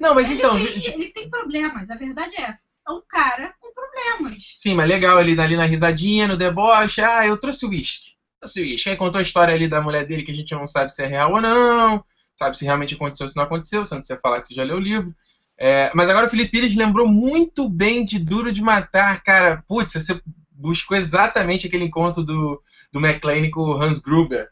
Não, 0.00 0.14
mas 0.14 0.30
ele, 0.30 0.40
então. 0.40 0.56
tem, 0.56 0.80
ju- 0.80 0.90
ele 0.92 1.08
tem 1.12 1.30
problemas, 1.30 1.90
a 1.90 1.96
verdade 1.96 2.34
é 2.36 2.42
essa. 2.42 2.64
É 2.86 2.92
um 2.92 3.02
cara 3.08 3.54
com 3.60 3.72
problemas. 3.72 4.54
Sim, 4.56 4.74
mas 4.74 4.88
legal 4.88 5.16
ali, 5.18 5.38
ali 5.40 5.56
na 5.56 5.64
risadinha, 5.64 6.26
no 6.26 6.36
deboche. 6.36 7.00
Ah, 7.00 7.26
eu 7.26 7.36
trouxe 7.38 7.64
o 7.66 7.70
uísque. 7.70 8.10
Trouxe 8.40 8.60
o 8.60 8.62
uísque. 8.64 8.90
Aí 8.90 8.96
contou 8.96 9.18
a 9.18 9.22
história 9.22 9.54
ali 9.54 9.68
da 9.68 9.80
mulher 9.80 10.06
dele 10.06 10.22
que 10.22 10.32
a 10.32 10.34
gente 10.34 10.52
não 10.54 10.66
sabe 10.66 10.92
se 10.92 11.02
é 11.02 11.06
real 11.06 11.32
ou 11.32 11.40
não. 11.40 12.04
Sabe 12.36 12.58
se 12.58 12.64
realmente 12.64 12.94
aconteceu 12.94 13.24
ou 13.26 13.30
se 13.30 13.36
não 13.36 13.44
aconteceu. 13.44 13.84
Você 13.84 13.94
não 13.94 14.00
precisa 14.00 14.18
falar 14.20 14.40
que 14.40 14.48
você 14.48 14.54
já 14.54 14.64
leu 14.64 14.76
o 14.76 14.80
livro. 14.80 15.14
É, 15.58 15.90
mas 15.94 16.08
agora 16.08 16.26
o 16.26 16.30
Felipe 16.30 16.50
Pires 16.52 16.74
lembrou 16.74 17.06
muito 17.06 17.68
bem 17.68 18.02
de 18.02 18.18
Duro 18.18 18.50
de 18.52 18.62
Matar, 18.62 19.22
cara. 19.22 19.62
Putz, 19.68 19.92
você 19.92 20.20
buscou 20.60 20.96
exatamente 20.96 21.66
aquele 21.66 21.84
encontro 21.84 22.22
do, 22.22 22.62
do 22.92 23.00
McClane 23.00 23.50
com 23.50 23.62
o 23.62 23.82
Hans 23.82 23.98
Gruber. 23.98 24.48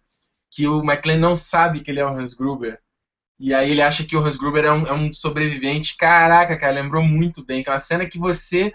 Que 0.50 0.66
o 0.66 0.82
McClane 0.82 1.20
não 1.20 1.36
sabe 1.36 1.80
que 1.80 1.90
ele 1.90 2.00
é 2.00 2.04
o 2.04 2.08
Hans 2.08 2.34
Gruber. 2.34 2.80
E 3.38 3.54
aí 3.54 3.70
ele 3.70 3.82
acha 3.82 4.04
que 4.04 4.16
o 4.16 4.20
Hans 4.20 4.36
Gruber 4.36 4.64
é 4.64 4.72
um, 4.72 4.86
é 4.86 4.92
um 4.92 5.12
sobrevivente. 5.12 5.96
Caraca, 5.96 6.58
cara, 6.58 6.72
lembrou 6.72 7.02
muito 7.02 7.44
bem. 7.44 7.60
Aquela 7.60 7.78
cena 7.78 8.06
que 8.06 8.18
você. 8.18 8.72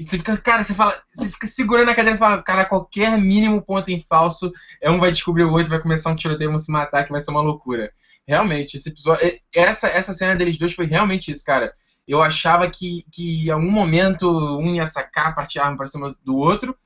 Você 0.00 0.16
fica, 0.18 0.36
cara, 0.38 0.64
você 0.64 0.74
fala, 0.74 1.00
você 1.06 1.28
fica 1.28 1.46
segurando 1.46 1.90
a 1.90 1.94
cadeira 1.94 2.16
e 2.16 2.18
fala, 2.18 2.42
cara, 2.42 2.64
qualquer 2.64 3.16
mínimo 3.18 3.62
ponto 3.62 3.88
em 3.90 4.00
falso, 4.00 4.50
é 4.80 4.90
um 4.90 4.98
vai 4.98 5.12
descobrir 5.12 5.44
o 5.44 5.52
outro, 5.52 5.68
vai 5.68 5.80
começar 5.80 6.10
um 6.10 6.16
tiroteio, 6.16 6.50
vão 6.50 6.58
se 6.58 6.72
matar, 6.72 7.04
que 7.04 7.12
vai 7.12 7.20
ser 7.20 7.30
uma 7.30 7.42
loucura. 7.42 7.92
Realmente, 8.26 8.76
esse 8.76 8.88
episódio. 8.88 9.38
Essa, 9.54 9.88
essa 9.88 10.12
cena 10.12 10.34
deles 10.34 10.56
dois 10.56 10.72
foi 10.72 10.86
realmente 10.86 11.30
isso, 11.30 11.44
cara. 11.44 11.72
Eu 12.06 12.22
achava 12.22 12.68
que, 12.70 13.04
que 13.12 13.46
em 13.46 13.50
algum 13.50 13.70
momento 13.70 14.28
um 14.58 14.74
ia 14.74 14.86
sacar, 14.86 15.34
partir 15.34 15.58
a 15.60 15.64
arma 15.66 15.76
pra 15.76 15.86
cima 15.86 16.16
do 16.22 16.36
outro. 16.36 16.76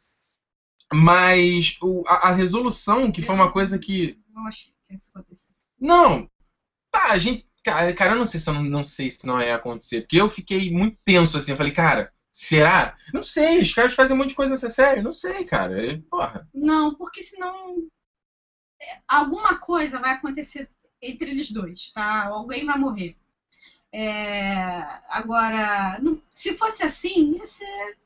Mas 0.92 1.76
o- 1.82 2.04
a, 2.06 2.28
a 2.28 2.32
resolução, 2.32 3.11
que 3.11 3.23
foi 3.23 3.35
uma 3.35 3.50
coisa 3.50 3.78
que. 3.78 4.18
Não 4.32 4.46
acho 4.46 4.66
que 4.66 4.94
isso 4.94 5.11
acontecer. 5.14 5.52
Não! 5.78 6.28
Tá, 6.90 7.12
a 7.12 7.18
gente. 7.18 7.46
Cara, 7.64 7.92
eu 8.12 8.16
não 8.16 8.26
sei 8.26 8.38
se 8.40 8.49
eu 8.49 8.54
não, 8.54 8.62
não 8.62 8.82
sei 8.85 9.11
se 9.11 9.26
não 9.26 9.40
ia 9.42 9.56
acontecer. 9.56 10.02
Porque 10.02 10.20
eu 10.20 10.28
fiquei 10.28 10.70
muito 10.70 10.96
tenso 11.04 11.37
assim. 11.37 11.50
Eu 11.52 11.56
falei, 11.56 11.73
cara, 11.73 12.12
será? 12.32 12.96
Não 13.12 13.23
sei, 13.23 13.61
os 13.61 13.73
caras 13.75 13.94
fazem 13.94 14.14
um 14.14 14.18
monte 14.20 14.30
de 14.30 14.35
coisa 14.37 14.52
nessa 14.52 14.68
série. 14.68 15.02
Não 15.02 15.12
sei, 15.12 15.44
cara. 15.44 15.85
E, 15.85 15.99
porra. 16.02 16.49
Não, 16.54 16.94
porque 16.94 17.23
senão 17.25 17.76
é, 18.80 18.99
alguma 19.08 19.58
coisa 19.58 19.99
vai 19.99 20.12
acontecer 20.12 20.68
entre 21.02 21.30
eles 21.30 21.50
dois, 21.50 21.92
tá? 21.92 22.26
Alguém 22.26 22.64
vai 22.64 22.78
morrer. 22.78 23.16
É, 23.98 24.84
agora, 25.08 25.98
não- 26.02 26.20
se 26.34 26.54
fosse 26.54 26.82
assim, 26.82 27.36
ia 27.38 27.46
ser. 27.46 27.96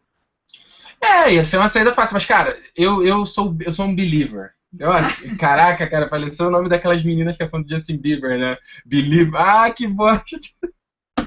É, 1.02 1.35
ia 1.35 1.42
ser 1.42 1.56
uma 1.56 1.66
saída 1.66 1.92
fácil, 1.92 2.14
mas, 2.14 2.25
cara, 2.25 2.56
eu, 2.76 3.04
eu, 3.04 3.26
sou, 3.26 3.56
eu 3.61 3.73
sou 3.73 3.87
um 3.87 3.94
believer. 3.97 4.52
Eu, 4.78 4.92
assim, 4.92 5.35
caraca, 5.37 5.88
cara, 5.88 6.09
faleceu 6.09 6.47
o 6.47 6.50
nome 6.50 6.68
daquelas 6.68 7.02
meninas 7.02 7.37
que 7.37 7.42
é 7.42 7.49
fã 7.49 7.61
do 7.61 7.68
Justin 7.68 7.97
Bieber, 7.97 8.38
né? 8.38 8.56
Believer. 8.87 9.35
Ah, 9.40 9.68
que 9.68 9.88
bosta. 9.88 10.37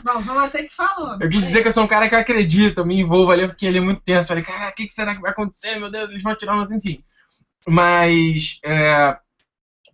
Bom, 0.01 0.21
foi 0.23 0.33
você 0.35 0.63
que 0.63 0.73
falou. 0.73 1.17
Eu 1.19 1.27
quis 1.29 1.43
dizer 1.43 1.61
que 1.61 1.67
eu 1.67 1.71
sou 1.71 1.83
um 1.83 1.87
cara 1.87 2.07
que 2.07 2.15
eu 2.15 2.19
acredito, 2.19 2.77
eu 2.77 2.85
me 2.85 3.01
envolvo 3.01 3.33
ali 3.33 3.45
porque 3.45 3.65
ele 3.65 3.79
é 3.79 3.81
muito 3.81 4.01
tenso. 4.01 4.29
Falei, 4.29 4.43
cara, 4.45 4.69
o 4.69 4.75
que, 4.75 4.87
que 4.87 4.93
será 4.93 5.13
que 5.13 5.21
vai 5.21 5.31
acontecer? 5.31 5.77
Meu 5.77 5.91
Deus, 5.91 6.09
eles 6.09 6.23
vão 6.23 6.35
tirar, 6.37 6.55
mas 6.55 6.71
enfim. 6.71 7.03
Mas, 7.67 8.59
é, 8.63 9.17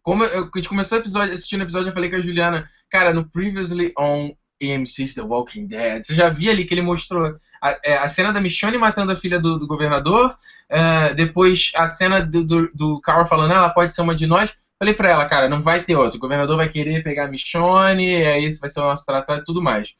como 0.03 0.23
eu, 0.25 0.43
a 0.43 0.57
gente 0.57 0.69
começou 0.69 0.99
o 0.99 1.01
episódio, 1.01 1.33
assistindo 1.33 1.61
o 1.61 1.63
episódio, 1.63 1.89
eu 1.89 1.93
falei 1.93 2.09
com 2.09 2.17
a 2.17 2.21
Juliana, 2.21 2.69
cara, 2.87 3.13
no 3.13 3.27
Previously 3.27 3.93
on 3.97 4.31
AMC's 4.61 5.13
The 5.13 5.21
Walking 5.21 5.67
Dead, 5.67 6.03
você 6.03 6.13
já 6.15 6.29
viu 6.29 6.51
ali 6.51 6.65
que 6.65 6.73
ele 6.73 6.81
mostrou 6.81 7.37
a, 7.61 7.79
é, 7.83 7.97
a 7.97 8.07
cena 8.07 8.31
da 8.33 8.41
Michonne 8.41 8.77
matando 8.77 9.11
a 9.11 9.15
filha 9.15 9.39
do, 9.39 9.57
do 9.57 9.67
governador, 9.67 10.35
é, 10.69 11.13
depois 11.13 11.71
a 11.75 11.87
cena 11.87 12.21
do, 12.21 12.43
do, 12.43 12.71
do 12.73 13.01
Carl 13.01 13.25
falando, 13.25 13.51
"Ah, 13.51 13.55
ela 13.57 13.69
pode 13.69 13.93
ser 13.93 14.01
uma 14.01 14.15
de 14.15 14.27
nós. 14.27 14.55
Falei 14.77 14.93
pra 14.93 15.09
ela, 15.09 15.25
cara, 15.27 15.49
não 15.49 15.61
vai 15.61 15.83
ter 15.83 15.95
outro. 15.97 16.17
O 16.17 16.21
governador 16.21 16.55
vai 16.55 16.69
querer 16.69 17.03
pegar 17.03 17.25
a 17.25 17.27
Michonne, 17.27 18.25
aí 18.25 18.45
esse 18.45 18.61
vai 18.61 18.69
ser 18.69 18.79
o 18.79 18.83
nosso 18.83 19.05
tratado 19.05 19.41
e 19.41 19.43
tudo 19.43 19.61
mais. 19.61 19.93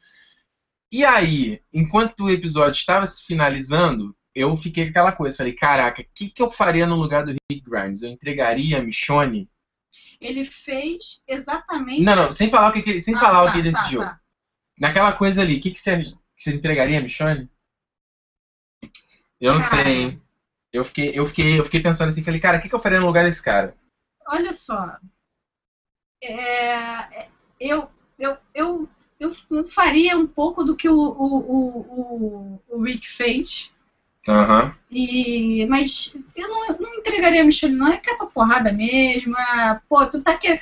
E 0.92 1.04
aí, 1.04 1.60
enquanto 1.72 2.24
o 2.24 2.30
episódio 2.30 2.78
estava 2.78 3.04
se 3.06 3.24
finalizando, 3.26 4.16
eu 4.34 4.56
fiquei 4.56 4.84
com 4.84 4.90
aquela 4.90 5.12
coisa. 5.12 5.36
Falei, 5.36 5.52
caraca, 5.52 6.00
o 6.02 6.06
que, 6.14 6.30
que 6.30 6.42
eu 6.42 6.50
faria 6.50 6.86
no 6.86 6.96
lugar 6.96 7.24
do 7.24 7.34
Rick 7.50 7.62
Grimes? 7.68 8.02
Eu 8.02 8.10
entregaria 8.10 8.78
a 8.78 8.82
Michonne? 8.82 9.48
Ele 10.20 10.44
fez 10.44 11.22
exatamente. 11.28 12.02
Não, 12.02 12.16
não, 12.16 12.32
sem 12.32 12.48
falar 12.50 12.70
o 12.70 12.72
que, 12.72 12.88
ele, 12.90 13.00
sem 13.00 13.14
Ah, 13.14 13.18
falar 13.18 13.42
o 13.42 13.46
tá, 13.46 13.52
que 13.52 13.58
ele 13.58 13.70
tá, 13.70 13.78
decidiu. 13.78 14.00
tá. 14.00 14.20
Naquela 14.80 15.12
coisa 15.12 15.42
ali, 15.42 15.58
o 15.58 15.60
que, 15.60 15.70
que 15.70 15.78
você, 15.78 16.02
você 16.34 16.54
entregaria 16.54 16.98
a 16.98 17.02
Michonne? 17.02 17.46
Eu 19.38 19.52
não 19.52 19.60
Cara. 19.60 19.84
sei, 19.84 19.92
hein? 19.92 20.22
Eu 20.72 20.84
fiquei, 20.84 21.10
eu, 21.12 21.26
fiquei, 21.26 21.58
eu 21.58 21.64
fiquei 21.64 21.80
pensando 21.80 22.08
assim, 22.08 22.22
falei, 22.22 22.40
cara, 22.40 22.56
o 22.56 22.60
que, 22.62 22.68
que 22.68 22.74
eu 22.74 22.80
faria 22.80 22.98
no 22.98 23.06
lugar 23.06 23.24
desse 23.24 23.42
cara? 23.42 23.76
Olha 24.26 24.52
só. 24.54 24.96
É, 26.22 27.26
eu, 27.58 27.90
eu, 28.18 28.36
eu, 28.54 28.88
eu 29.18 29.64
faria 29.64 30.16
um 30.16 30.26
pouco 30.26 30.64
do 30.64 30.76
que 30.76 30.88
o, 30.88 30.94
o, 30.94 31.38
o, 31.38 32.60
o, 32.68 32.82
Rick 32.82 33.08
fez. 33.08 33.72
Aham. 34.28 34.74
E, 34.90 35.66
mas 35.66 36.16
eu 36.36 36.48
não, 36.48 36.68
não 36.78 36.94
entregaria 36.94 37.42
a 37.42 37.44
Michelle, 37.44 37.74
não. 37.74 37.88
É 37.88 37.98
capa 37.98 38.26
porrada 38.26 38.72
mesmo. 38.72 39.32
é, 39.36 39.80
pô, 39.88 40.06
tu 40.06 40.22
tá 40.22 40.36
querendo. 40.36 40.60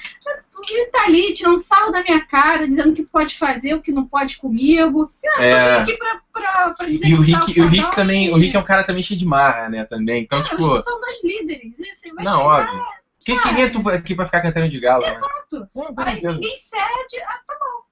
Ele 0.68 0.86
tá 0.86 1.04
ali 1.04 1.32
tirando 1.34 1.58
sarro 1.58 1.90
da 1.92 2.02
minha 2.02 2.24
cara, 2.24 2.66
dizendo 2.66 2.90
o 2.90 2.94
que 2.94 3.02
pode 3.02 3.36
fazer, 3.36 3.74
o 3.74 3.80
que 3.82 3.92
não 3.92 4.06
pode 4.06 4.36
comigo. 4.38 5.10
Eu 5.22 5.42
É. 5.42 5.74
tô 5.76 5.80
aqui 5.82 5.96
pra, 5.96 6.20
pra, 6.32 6.70
pra 6.76 6.86
dizer 6.86 7.08
E 7.08 7.14
o 7.14 7.18
tá 7.18 7.22
Rick, 7.40 7.60
o 7.60 7.66
Rick 7.68 7.82
fodão 7.82 7.94
também, 7.94 8.26
e- 8.26 8.30
o 8.32 8.36
Rick 8.36 8.56
é 8.56 8.58
um 8.60 8.64
cara 8.64 8.84
também 8.84 9.02
cheio 9.02 9.18
de 9.18 9.26
marra, 9.26 9.68
né, 9.68 9.84
também. 9.84 10.22
Então, 10.22 10.38
É, 10.40 10.42
tipo, 10.42 10.62
os- 10.74 10.84
são 10.84 11.00
dois 11.00 11.22
líderes. 11.24 11.76
Você 11.78 12.12
vai 12.12 12.24
não, 12.24 12.38
chegar, 12.38 12.46
óbvio. 12.48 12.84
Quem, 13.20 13.40
quem 13.40 13.62
é 13.62 13.68
tu 13.68 13.88
aqui 13.88 14.14
pra 14.14 14.24
ficar 14.26 14.40
cantando 14.40 14.68
de 14.68 14.78
galo? 14.80 15.02
né? 15.02 15.12
Exato. 15.12 15.68
Amor 15.74 15.92
Aí 15.98 16.20
ninguém 16.22 16.56
cede. 16.56 17.22
Ah, 17.26 17.40
tá 17.46 17.54
bom. 17.60 17.87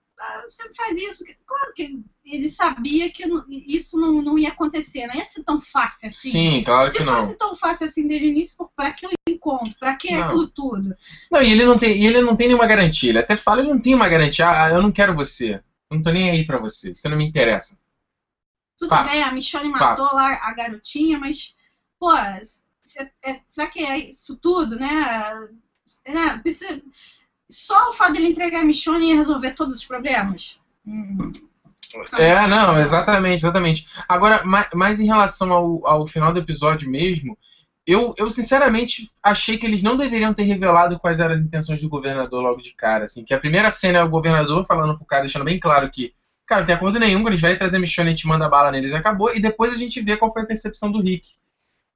Você 0.48 0.72
faz 0.74 0.96
isso. 0.98 1.24
Claro 1.44 1.72
que 1.74 1.98
ele 2.24 2.48
sabia 2.48 3.10
que 3.10 3.24
isso 3.66 3.98
não, 3.98 4.20
não 4.22 4.38
ia 4.38 4.48
acontecer. 4.50 5.06
Não 5.06 5.14
ia 5.14 5.24
ser 5.24 5.42
tão 5.44 5.60
fácil 5.60 6.08
assim. 6.08 6.30
Sim, 6.30 6.62
claro 6.64 6.90
Se 6.90 6.98
que 6.98 7.04
não. 7.04 7.14
fosse 7.16 7.36
tão 7.38 7.54
fácil 7.56 7.86
assim 7.86 8.06
desde 8.06 8.26
o 8.26 8.30
início, 8.30 8.70
pra 8.76 8.92
que 8.92 9.06
eu 9.06 9.10
encontro? 9.28 9.74
Pra 9.78 9.96
que 9.96 10.10
Não. 10.14 10.24
aquilo 10.24 10.48
tudo? 10.48 10.94
Não, 11.30 11.42
e 11.42 11.50
ele 11.52 11.64
não 11.64 11.78
tem, 11.78 11.96
e 12.00 12.06
ele 12.06 12.20
não 12.22 12.36
tem 12.36 12.48
nenhuma 12.48 12.66
garantia. 12.66 13.10
Ele 13.10 13.18
até 13.18 13.36
fala, 13.36 13.60
ele 13.60 13.70
não 13.70 13.80
tem 13.80 13.94
uma 13.94 14.08
garantia. 14.08 14.48
Ah, 14.48 14.70
eu 14.70 14.82
não 14.82 14.92
quero 14.92 15.14
você. 15.14 15.54
Eu 15.90 15.96
não 15.96 16.02
tô 16.02 16.10
nem 16.10 16.30
aí 16.30 16.44
pra 16.46 16.58
você. 16.58 16.92
Você 16.92 17.08
não 17.08 17.16
me 17.16 17.26
interessa. 17.26 17.78
Tudo 18.78 18.90
Pá. 18.90 19.04
bem, 19.04 19.22
a 19.22 19.32
Michonne 19.32 19.68
matou 19.70 20.06
lá 20.14 20.34
a 20.42 20.52
garotinha, 20.52 21.18
mas, 21.18 21.54
pô, 21.98 22.10
se- 22.84 23.10
é- 23.22 23.40
será 23.48 23.68
que 23.68 23.80
é 23.84 24.10
isso 24.10 24.36
tudo, 24.36 24.76
né? 24.78 25.48
né? 26.06 26.38
Precisa... 26.42 26.82
Só 27.50 27.90
o 27.90 27.92
fato 27.92 28.12
dele 28.14 28.28
entregar 28.28 28.60
a 28.60 28.64
Michonne 28.64 29.10
ia 29.10 29.16
resolver 29.16 29.52
todos 29.52 29.76
os 29.76 29.84
problemas? 29.84 30.60
Hum. 30.86 31.30
É, 32.18 32.46
não, 32.46 32.78
exatamente, 32.80 33.36
exatamente. 33.40 33.86
Agora, 34.08 34.44
ma- 34.44 34.68
mais 34.74 35.00
em 35.00 35.06
relação 35.06 35.52
ao, 35.52 35.86
ao 35.86 36.06
final 36.06 36.32
do 36.32 36.40
episódio 36.40 36.90
mesmo, 36.90 37.38
eu, 37.86 38.12
eu 38.18 38.28
sinceramente 38.28 39.10
achei 39.22 39.56
que 39.56 39.64
eles 39.64 39.82
não 39.82 39.96
deveriam 39.96 40.34
ter 40.34 40.42
revelado 40.42 40.98
quais 40.98 41.20
eram 41.20 41.32
as 41.32 41.40
intenções 41.40 41.80
do 41.80 41.88
governador 41.88 42.42
logo 42.42 42.60
de 42.60 42.72
cara, 42.74 43.04
assim. 43.04 43.24
Que 43.24 43.32
a 43.32 43.38
primeira 43.38 43.70
cena 43.70 43.98
é 43.98 44.02
o 44.02 44.08
governador 44.10 44.66
falando 44.66 44.96
pro 44.96 45.06
cara, 45.06 45.22
deixando 45.22 45.44
bem 45.44 45.58
claro 45.58 45.88
que, 45.90 46.12
cara, 46.44 46.62
não 46.62 46.66
tem 46.66 46.74
acordo 46.74 46.98
nenhum, 46.98 47.26
eles 47.28 47.40
vêm 47.40 47.56
trazer 47.56 47.76
a 47.76 47.80
Michonne, 47.80 48.08
a 48.08 48.10
gente 48.10 48.26
manda 48.26 48.48
bala 48.48 48.72
neles 48.72 48.92
e 48.92 48.96
acabou. 48.96 49.34
E 49.34 49.40
depois 49.40 49.72
a 49.72 49.76
gente 49.76 50.00
vê 50.00 50.16
qual 50.16 50.32
foi 50.32 50.42
a 50.42 50.46
percepção 50.46 50.90
do 50.90 51.00
Rick. 51.00 51.28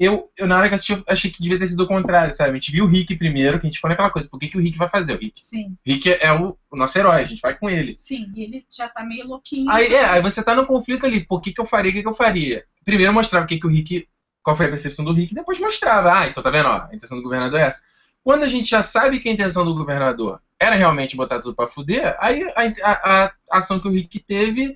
Eu, 0.02 0.30
eu, 0.34 0.46
na 0.46 0.56
hora 0.56 0.66
que 0.66 0.74
assisti, 0.74 0.92
eu 0.94 1.04
achei 1.06 1.30
que 1.30 1.42
devia 1.42 1.58
ter 1.58 1.66
sido 1.66 1.82
o 1.82 1.86
contrário, 1.86 2.32
sabe? 2.32 2.50
A 2.50 2.54
gente 2.54 2.72
viu 2.72 2.86
o 2.86 2.88
Rick 2.88 3.14
primeiro, 3.16 3.60
que 3.60 3.66
a 3.66 3.70
gente 3.70 3.78
foi 3.78 3.90
naquela 3.90 4.08
coisa, 4.10 4.26
por 4.30 4.40
que, 4.40 4.48
que 4.48 4.56
o 4.56 4.60
Rick 4.60 4.78
vai 4.78 4.88
fazer? 4.88 5.14
O 5.14 5.18
Rick, 5.18 5.34
Sim, 5.44 5.74
Rick 5.86 6.10
é, 6.10 6.24
é 6.26 6.32
o, 6.32 6.56
o 6.70 6.76
nosso 6.76 6.98
herói, 6.98 7.20
a 7.20 7.24
gente 7.24 7.42
vai 7.42 7.54
com 7.54 7.68
ele. 7.68 7.94
sim. 7.98 8.32
E 8.34 8.42
ele 8.44 8.64
já 8.74 8.88
tá 8.88 9.04
meio 9.04 9.26
louquinho. 9.28 9.70
Aí, 9.70 9.94
é, 9.94 10.06
aí 10.06 10.22
você 10.22 10.42
tá 10.42 10.54
no 10.54 10.64
conflito 10.66 11.04
ali, 11.04 11.22
por 11.24 11.42
que, 11.42 11.52
que 11.52 11.60
eu 11.60 11.66
faria, 11.66 11.90
o 11.90 11.94
que, 11.94 12.02
que 12.02 12.08
eu 12.08 12.14
faria? 12.14 12.64
Primeiro 12.82 13.12
mostrava 13.12 13.44
o 13.44 13.48
que, 13.48 13.60
que 13.60 13.66
o 13.66 13.70
Rick, 13.70 14.08
qual 14.42 14.56
foi 14.56 14.66
a 14.66 14.70
percepção 14.70 15.04
do 15.04 15.12
Rick, 15.12 15.34
depois 15.34 15.60
mostrava, 15.60 16.18
ah, 16.20 16.26
então 16.26 16.42
tá 16.42 16.48
vendo, 16.48 16.70
ó, 16.70 16.86
a 16.90 16.94
intenção 16.94 17.18
do 17.18 17.22
governador 17.22 17.60
é 17.60 17.64
essa. 17.64 17.82
Quando 18.24 18.42
a 18.44 18.48
gente 18.48 18.70
já 18.70 18.82
sabe 18.82 19.20
que 19.20 19.28
a 19.28 19.32
intenção 19.32 19.66
do 19.66 19.74
governador 19.74 20.40
era 20.58 20.76
realmente 20.76 21.14
botar 21.14 21.40
tudo 21.40 21.54
pra 21.54 21.66
fuder, 21.66 22.16
aí 22.18 22.42
a, 22.56 22.90
a- 22.90 23.24
a 23.26 23.58
ação 23.58 23.78
que 23.78 23.86
o 23.88 23.90
Rick 23.90 24.18
teve, 24.20 24.74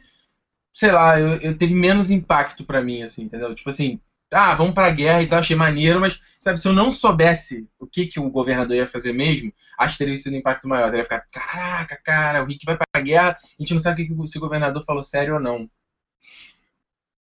sei 0.72 0.92
lá, 0.92 1.18
eu, 1.18 1.36
eu- 1.40 1.56
teve 1.56 1.74
menos 1.74 2.10
impacto 2.10 2.62
pra 2.64 2.82
mim, 2.82 3.02
assim, 3.02 3.24
entendeu? 3.24 3.54
Tipo 3.54 3.70
assim, 3.70 3.98
ah, 4.32 4.54
vamos 4.54 4.74
pra 4.74 4.90
guerra 4.90 5.22
e 5.22 5.26
tal, 5.26 5.38
achei 5.38 5.56
maneiro, 5.56 6.00
mas, 6.00 6.20
sabe, 6.38 6.58
se 6.58 6.66
eu 6.66 6.72
não 6.72 6.90
soubesse 6.90 7.68
o 7.78 7.86
que, 7.86 8.06
que 8.06 8.18
o 8.18 8.30
governador 8.30 8.76
ia 8.76 8.86
fazer 8.86 9.12
mesmo, 9.12 9.52
acho 9.78 9.94
que 9.94 9.98
teria 9.98 10.16
sido 10.16 10.34
um 10.34 10.38
impacto 10.38 10.68
maior. 10.68 10.90
Teria 10.90 11.04
ficar, 11.04 11.26
caraca, 11.30 12.00
cara, 12.02 12.42
o 12.42 12.46
Rick 12.46 12.64
vai 12.66 12.76
pra 12.76 13.02
guerra, 13.02 13.38
a 13.40 13.62
gente 13.62 13.74
não 13.74 13.80
sabe 13.80 14.02
o 14.02 14.06
que, 14.06 14.26
se 14.26 14.38
o 14.38 14.40
governador 14.40 14.84
falou 14.84 15.02
sério 15.02 15.34
ou 15.34 15.40
não. 15.40 15.68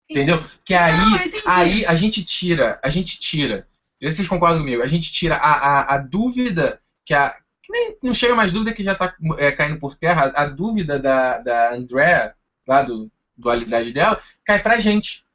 Entendeu? 0.09 0.43
Que 0.63 0.73
aí, 0.73 0.97
Não, 0.97 1.41
aí 1.45 1.85
a 1.85 1.95
gente 1.95 2.23
tira, 2.23 2.79
a 2.83 2.89
gente 2.89 3.19
tira, 3.19 3.67
vocês 4.01 4.27
concordam 4.27 4.59
comigo, 4.59 4.83
a 4.83 4.87
gente 4.87 5.11
tira 5.11 5.35
a, 5.35 5.51
a, 5.51 5.95
a 5.95 5.97
dúvida 5.97 6.79
que 7.03 7.13
a. 7.13 7.35
Que 7.61 7.71
nem, 7.71 7.97
não 8.03 8.13
chega 8.13 8.35
mais 8.35 8.51
dúvida 8.51 8.73
que 8.73 8.83
já 8.83 8.93
tá 8.93 9.15
é, 9.39 9.51
caindo 9.51 9.79
por 9.79 9.95
terra, 9.95 10.31
a, 10.35 10.43
a 10.43 10.45
dúvida 10.45 10.99
da, 10.99 11.39
da 11.39 11.73
Andrea, 11.73 12.35
lá 12.67 12.83
do 12.83 13.11
dualidade 13.35 13.91
dela, 13.91 14.21
cai 14.43 14.61
pra 14.61 14.79
gente. 14.79 15.25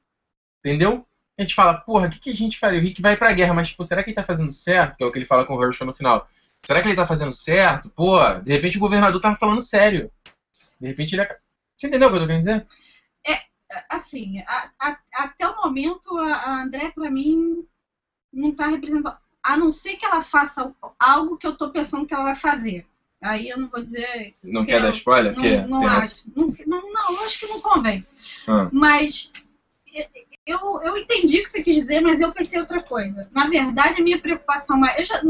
Entendeu? 0.61 1.04
A 1.40 1.42
gente 1.42 1.54
fala, 1.54 1.75
porra, 1.75 2.06
o 2.06 2.11
que, 2.11 2.18
que 2.18 2.30
a 2.30 2.35
gente 2.35 2.59
faria? 2.59 2.78
O 2.78 2.82
Rick 2.82 3.00
vai 3.00 3.16
pra 3.16 3.32
guerra, 3.32 3.54
mas 3.54 3.68
tipo, 3.68 3.82
será 3.82 4.02
que 4.02 4.11
ele 4.11 4.14
tá 4.14 4.25
fazendo 4.25 4.52
certo? 4.52 4.97
Que 4.99 5.02
é 5.02 5.06
o 5.06 5.11
que 5.12 5.18
ele 5.18 5.25
fala 5.25 5.47
com 5.47 5.56
o 5.56 5.64
Herschel 5.64 5.87
no 5.87 5.94
final. 5.94 6.28
Será 6.62 6.82
que 6.82 6.88
ele 6.88 6.94
tá 6.97 7.06
fazendo 7.06 7.32
certo? 7.32 7.88
Pô, 7.90 8.18
de 8.40 8.52
repente 8.52 8.76
o 8.76 8.80
governador 8.80 9.20
tava 9.23 9.37
falando 9.37 9.62
sério. 9.62 10.11
De 10.78 10.88
repente 10.88 11.14
ele. 11.16 11.26
Você 11.76 11.87
entendeu 11.87 12.09
o 12.09 12.11
que 12.11 12.16
eu 12.18 12.20
tô 12.20 12.26
querendo 12.26 12.40
dizer? 12.40 12.66
Assim, 13.88 14.40
a- 14.47 14.70
a- 14.80 14.99
até 15.14 15.49
o 15.49 15.56
momento, 15.62 16.16
a, 16.18 16.35
a 16.35 16.62
André, 16.62 16.90
pra 16.90 17.09
mim, 17.11 17.64
não 18.32 18.52
tá 18.52 18.66
representando. 18.66 19.16
A 19.42 19.56
não 19.56 19.70
ser 19.70 19.97
que 19.97 20.04
ela 20.04 20.20
faça 20.20 20.75
algo 20.99 21.38
que 21.38 21.47
eu 21.47 21.56
tô 21.56 21.70
pensando 21.70 22.04
que 22.04 22.12
ela 22.12 22.25
vai 22.25 22.35
fazer. 22.35 22.85
Aí 23.23 23.49
eu 23.49 23.56
não 23.59 23.68
vou 23.70 23.80
dizer. 23.80 24.35
Não 24.42 24.62
que 24.62 24.73
quer 24.73 24.78
eu- 24.78 24.82
dar 24.82 24.90
spoiler? 24.90 25.32
Não, 25.35 25.40
Porque 25.42 25.56
não 25.62 25.85
essa- 25.88 25.99
acho. 25.99 26.25
Não, 26.37 26.52
não, 26.66 26.92
não, 26.92 27.25
acho 27.25 27.38
que 27.40 27.47
não 27.47 27.61
convém. 27.61 28.04
Ah. 28.49 28.68
Mas 28.73 29.32
eu, 30.50 30.80
eu 30.83 30.97
entendi 30.99 31.38
o 31.38 31.42
que 31.42 31.49
você 31.49 31.62
quis 31.62 31.75
dizer, 31.75 32.00
mas 32.00 32.21
eu 32.21 32.33
pensei 32.33 32.61
outra 32.61 32.83
coisa. 32.83 33.28
Na 33.33 33.47
verdade, 33.49 34.00
a 34.00 34.04
minha 34.04 34.21
preocupação 34.21 34.76
mais. 34.76 34.99
Eu 34.99 35.04
já, 35.04 35.23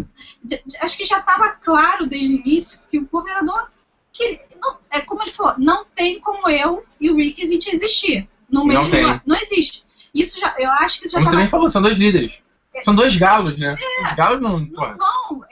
acho 0.83 0.97
que 0.97 1.05
já 1.05 1.19
estava 1.19 1.51
claro 1.51 2.07
desde 2.07 2.35
o 2.35 2.37
início 2.39 2.81
que 2.89 2.99
o 2.99 3.07
governador. 3.07 3.71
Que, 4.13 4.41
não, 4.61 4.79
é 4.91 5.01
como 5.03 5.23
ele 5.23 5.31
falou, 5.31 5.55
não 5.57 5.85
tem 5.85 6.19
como 6.21 6.49
eu 6.49 6.85
e 7.01 7.11
o 7.11 7.17
Rick 7.17 7.43
a 7.43 7.47
gente 7.47 7.71
existir. 7.75 8.29
No 8.51 8.61
Não 8.61 8.67
mesmo 8.67 8.91
tem. 8.91 9.05
ano. 9.05 9.21
Não 9.25 9.37
existe. 9.37 9.85
Isso 10.13 10.41
já, 10.41 10.55
eu 10.59 10.69
acho 10.73 10.99
que 10.99 11.07
isso 11.07 11.13
já 11.13 11.19
Como 11.19 11.27
você 11.27 11.31
estava 11.31 11.43
bem 11.43 11.49
falou, 11.49 11.71
são 11.71 11.81
dois 11.83 11.97
líderes. 11.99 12.43
São 12.83 12.95
dois 12.95 13.15
galos, 13.17 13.57
né? 13.59 13.77
Os 14.05 14.13
galos 14.15 14.41
não. 14.41 14.59
não 14.59 14.97
vão. 14.97 15.45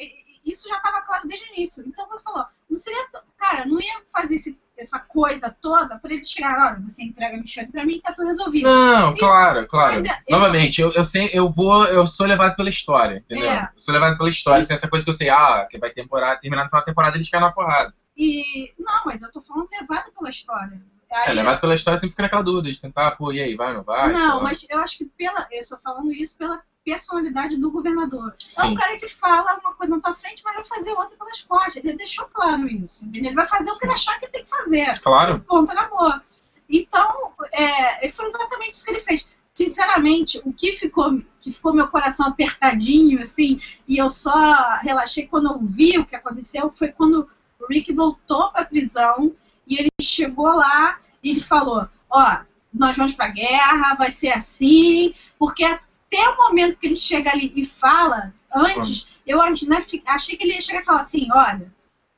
Isso 0.44 0.68
já 0.68 0.76
estava 0.76 1.00
claro 1.02 1.28
desde 1.28 1.46
o 1.46 1.54
início. 1.54 1.84
Então 1.86 2.06
ele 2.10 2.20
falou, 2.22 2.44
não 2.68 2.76
seria. 2.76 3.06
Cara, 3.36 3.64
não 3.66 3.80
ia 3.80 4.02
fazer 4.12 4.34
esse- 4.34 4.58
essa 4.78 4.98
coisa 4.98 5.54
toda 5.60 5.98
para 5.98 6.12
ele 6.12 6.22
chegar, 6.22 6.72
olha, 6.72 6.80
você 6.80 7.02
entrega 7.02 7.36
a 7.36 7.40
Michelle 7.40 7.70
pra 7.70 7.84
mim 7.84 7.94
e 7.96 8.00
tá 8.00 8.12
tudo 8.12 8.28
resolvido. 8.28 8.68
Não, 8.68 9.14
claro, 9.16 9.66
claro. 9.66 9.94
Mas 9.96 10.04
é- 10.04 10.22
eu- 10.28 10.38
Novamente, 10.38 10.80
eu, 10.80 10.92
eu 10.92 11.02
sei, 11.04 11.28
eu 11.32 11.50
vou, 11.50 11.84
eu 11.86 12.06
sou 12.06 12.26
levado 12.26 12.54
pela 12.56 12.68
história, 12.68 13.16
entendeu? 13.18 13.50
É. 13.50 13.70
Eu 13.74 13.80
sou 13.80 13.92
levado 13.92 14.16
pela 14.16 14.28
história. 14.30 14.62
Assim, 14.62 14.74
essa 14.74 14.88
coisa 14.88 15.04
que 15.04 15.10
eu 15.10 15.14
sei, 15.14 15.28
ah, 15.30 15.66
que 15.70 15.78
vai 15.78 15.90
temporada, 15.90 16.40
terminar 16.40 16.64
no 16.64 16.70
final 16.70 16.82
da 16.82 16.86
temporada 16.86 17.16
eles 17.16 17.28
caem 17.28 17.42
na 17.42 17.52
porrada. 17.52 17.92
E. 18.16 18.72
Não, 18.78 19.02
mas 19.06 19.22
eu 19.22 19.30
tô 19.32 19.40
falando 19.42 19.68
levado 19.80 20.12
pela 20.12 20.30
história. 20.30 20.80
É, 21.10 21.30
Aí- 21.30 21.34
levado 21.34 21.60
pela 21.60 21.74
história 21.74 21.96
sempre 21.96 22.10
fica 22.12 22.22
naquela 22.24 22.42
dúvida 22.42 22.70
de 22.70 22.78
tentar, 22.80 23.12
pô, 23.12 23.32
e 23.32 23.40
aí, 23.40 23.54
vai 23.56 23.68
ou 23.68 23.74
não 23.78 23.82
vai? 23.84 24.12
não, 24.12 24.42
mas 24.42 24.66
eu 24.68 24.78
acho 24.80 24.98
que 24.98 25.04
pela. 25.06 25.46
Eu 25.50 25.58
estou 25.58 25.78
falando 25.78 26.12
isso 26.12 26.36
pela 26.36 26.60
personalidade 26.88 27.58
do 27.58 27.70
governador. 27.70 28.34
É 28.34 28.50
Sim. 28.50 28.68
um 28.68 28.74
cara 28.74 28.98
que 28.98 29.06
fala 29.06 29.58
uma 29.60 29.74
coisa 29.74 29.94
na 29.94 30.00
tua 30.00 30.14
frente, 30.14 30.42
mas 30.42 30.54
vai 30.54 30.64
fazer 30.64 30.90
outra 30.92 31.16
pelas 31.18 31.42
costas. 31.42 31.84
Ele 31.84 31.96
deixou 31.96 32.24
claro 32.32 32.66
isso, 32.66 33.04
entendeu? 33.04 33.28
Ele 33.28 33.36
vai 33.36 33.46
fazer 33.46 33.70
o 33.70 33.78
que 33.78 33.84
ele 33.84 33.92
achar 33.92 34.18
que 34.18 34.26
tem 34.28 34.42
que 34.42 34.48
fazer. 34.48 34.98
Claro. 35.00 35.40
Ponto, 35.40 35.70
acabou. 35.70 36.14
Então, 36.66 37.32
é, 37.52 38.08
foi 38.08 38.24
exatamente 38.24 38.74
isso 38.74 38.84
que 38.84 38.90
ele 38.90 39.00
fez. 39.00 39.28
Sinceramente, 39.52 40.40
o 40.44 40.52
que 40.52 40.72
ficou, 40.72 41.20
que 41.40 41.52
ficou 41.52 41.74
meu 41.74 41.88
coração 41.88 42.26
apertadinho, 42.26 43.20
assim, 43.20 43.60
e 43.86 43.98
eu 43.98 44.08
só 44.08 44.78
relaxei 44.80 45.26
quando 45.26 45.50
eu 45.50 45.58
vi 45.60 45.98
o 45.98 46.06
que 46.06 46.16
aconteceu, 46.16 46.72
foi 46.74 46.88
quando 46.88 47.28
o 47.60 47.66
Rick 47.66 47.92
voltou 47.92 48.50
pra 48.50 48.64
prisão 48.64 49.34
e 49.66 49.76
ele 49.76 49.88
chegou 50.00 50.46
lá 50.46 51.00
e 51.22 51.30
ele 51.30 51.40
falou, 51.40 51.88
ó, 52.08 52.38
nós 52.72 52.96
vamos 52.96 53.14
pra 53.14 53.28
guerra, 53.28 53.96
vai 53.96 54.10
ser 54.10 54.30
assim, 54.30 55.12
porque 55.38 55.64
até 56.10 56.28
o 56.30 56.36
momento 56.36 56.78
que 56.78 56.86
ele 56.86 56.96
chega 56.96 57.30
ali 57.30 57.52
e 57.54 57.64
fala, 57.64 58.32
antes, 58.54 59.06
eu 59.26 59.38
né, 59.68 59.84
achei 60.06 60.36
que 60.36 60.44
ele 60.44 60.54
ia 60.54 60.60
chegar 60.60 60.80
e 60.80 60.84
falar 60.84 61.00
assim, 61.00 61.28
olha, 61.32 61.70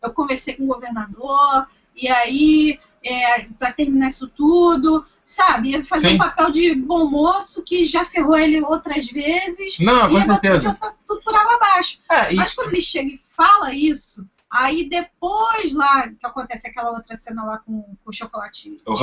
eu 0.03 0.13
conversei 0.13 0.55
com 0.55 0.65
o 0.65 0.69
governador, 0.69 1.67
e 1.95 2.09
aí, 2.09 2.79
é, 3.05 3.43
para 3.59 3.73
terminar 3.73 4.09
isso 4.09 4.29
tudo, 4.29 5.05
sabe? 5.27 5.71
Ia 5.71 5.85
fazer 5.85 6.11
Sim. 6.11 6.15
um 6.15 6.19
papel 6.19 6.51
de 6.51 6.75
bom 6.75 7.09
moço 7.09 7.63
que 7.63 7.85
já 7.85 8.05
ferrou 8.05 8.37
ele 8.37 8.63
outras 8.63 9.07
vezes. 9.11 9.79
Não, 9.79 10.09
com 10.09 10.19
e 10.19 10.25
certeza. 10.25 10.71
botar 10.73 10.95
tudo 11.07 11.21
por 11.23 11.35
água 11.35 11.55
abaixo. 11.55 12.01
É, 12.09 12.33
e- 12.33 12.37
Mas 12.37 12.55
quando 12.55 12.69
ele 12.69 12.81
chega 12.81 13.11
e 13.13 13.19
fala 13.19 13.75
isso, 13.75 14.27
aí 14.51 14.89
depois 14.89 15.73
lá, 15.73 16.09
que 16.09 16.27
acontece 16.27 16.69
aquela 16.69 16.91
outra 16.91 17.15
cena 17.15 17.45
lá 17.45 17.59
com, 17.59 17.83
com 17.83 18.11
o 18.11 18.13
chocolate. 18.13 18.77
o 18.87 18.95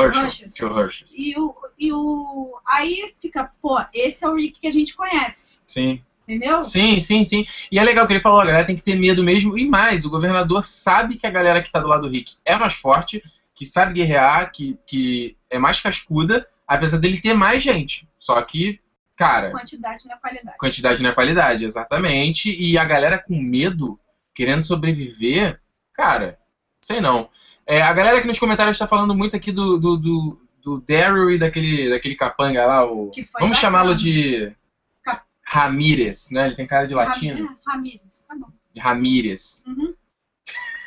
o 0.65 0.79
Herschel. 0.79 1.07
E 1.17 1.39
o, 1.39 1.55
e 1.79 1.93
o. 1.93 2.59
Aí 2.65 3.13
fica, 3.19 3.51
pô, 3.61 3.79
esse 3.93 4.25
é 4.25 4.29
o 4.29 4.35
Rick 4.35 4.59
que 4.59 4.67
a 4.67 4.71
gente 4.71 4.95
conhece. 4.95 5.59
Sim. 5.65 6.01
Entendeu? 6.27 6.59
Sim, 6.59 6.99
sim, 6.99 7.23
sim. 7.23 7.47
E 7.71 7.79
é 7.79 7.83
legal 7.83 8.05
que 8.05 8.11
ele 8.11 8.19
falou, 8.19 8.41
a 8.41 8.45
galera 8.45 8.65
tem 8.65 8.75
que 8.75 8.81
ter 8.81 8.95
medo 8.95 9.23
mesmo. 9.23 9.57
E 9.57 9.65
mais, 9.65 10.03
o 10.03 10.09
governador 10.09 10.61
sabe 10.61 11.15
que 11.15 11.25
a 11.25 11.31
galera 11.31 11.63
que 11.63 11.71
tá 11.71 11.79
do 11.79 11.87
lado 11.87 12.01
do 12.01 12.09
Rick 12.09 12.35
é 12.43 12.57
mais 12.57 12.73
forte, 12.73 13.23
que 13.55 13.65
sabe 13.65 13.93
guerrear, 13.93 14.51
que, 14.51 14.77
que 14.85 15.37
é 15.49 15.57
mais 15.57 15.79
cascuda, 15.79 16.45
apesar 16.67 16.97
dele 16.97 17.21
ter 17.21 17.33
mais 17.33 17.63
gente. 17.63 18.09
Só 18.17 18.41
que, 18.41 18.81
cara, 19.15 19.51
Quantidade 19.51 20.05
não 20.05 20.15
é 20.15 20.19
qualidade. 20.19 20.57
quantidade 20.57 21.03
não 21.03 21.09
é 21.09 21.13
qualidade, 21.13 21.63
exatamente. 21.63 22.53
E 22.53 22.77
a 22.77 22.83
galera 22.83 23.17
com 23.17 23.41
medo, 23.41 23.97
querendo 24.37 24.63
sobreviver, 24.63 25.59
cara, 25.93 26.37
sei 26.79 27.01
não. 27.01 27.27
É, 27.65 27.81
a 27.81 27.91
galera 27.91 28.19
aqui 28.19 28.27
nos 28.27 28.37
comentários 28.37 28.75
está 28.75 28.87
falando 28.87 29.15
muito 29.15 29.35
aqui 29.35 29.51
do, 29.51 29.79
do, 29.79 29.97
do, 29.97 30.41
do 30.63 30.79
Daryl 30.87 31.31
e 31.31 31.39
daquele, 31.39 31.89
daquele 31.89 32.15
capanga 32.15 32.63
lá, 32.63 32.85
o... 32.85 33.09
Vamos 33.39 33.57
chamá-lo 33.57 33.95
de 33.95 34.55
Cap- 35.03 35.23
Ramírez, 35.43 36.29
né? 36.31 36.45
Ele 36.45 36.55
tem 36.55 36.67
cara 36.67 36.85
de 36.85 36.93
latino. 36.93 37.47
Ram- 37.47 37.57
Ramírez, 37.75 38.25
tá 38.27 38.35
bom. 38.35 38.47
Ramírez. 38.77 39.63
Uhum. 39.67 39.93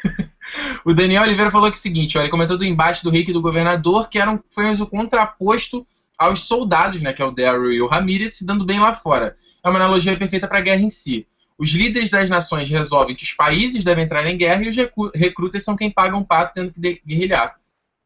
O 0.85 0.92
Daniel 0.92 1.23
Oliveira 1.23 1.50
falou 1.50 1.69
que 1.71 1.76
é 1.76 1.78
o 1.78 1.80
seguinte, 1.80 2.19
ó, 2.19 2.23
ele 2.23 2.30
comentou 2.30 2.57
do 2.59 2.64
embate 2.64 3.04
do 3.04 3.11
Rick 3.11 3.30
e 3.30 3.33
do 3.35 3.40
governador, 3.40 4.09
que 4.09 4.19
eram, 4.19 4.42
foi 4.50 4.69
o 4.73 4.87
contraposto 4.87 5.87
aos 6.19 6.40
soldados, 6.49 7.00
né, 7.02 7.12
que 7.12 7.23
é 7.23 7.25
o 7.25 7.30
Daryl 7.30 7.73
e 7.73 7.80
o 7.80 7.87
Ramírez, 7.87 8.35
se 8.35 8.45
dando 8.47 8.64
bem 8.64 8.80
lá 8.80 8.92
fora. 8.92 9.37
É 9.62 9.69
uma 9.69 9.78
analogia 9.78 10.16
perfeita 10.16 10.49
para 10.49 10.59
a 10.59 10.62
guerra 10.62 10.80
em 10.83 10.88
si. 10.88 11.26
Os 11.61 11.71
líderes 11.73 12.09
das 12.11 12.31
nações 12.31 12.71
resolvem 12.71 13.14
que 13.14 13.23
os 13.23 13.33
países 13.33 13.85
devem 13.85 14.05
entrar 14.05 14.26
em 14.26 14.37
guerra 14.37 14.62
e 14.64 14.69
os 14.69 14.76
recrutas 15.14 15.62
são 15.62 15.76
quem 15.76 15.90
pagam 15.90 16.21
o 16.21 16.25
pato 16.26 16.55
tendo 16.55 16.73
que 16.73 16.81
de- 16.81 17.02
guerrilhar. 17.07 17.55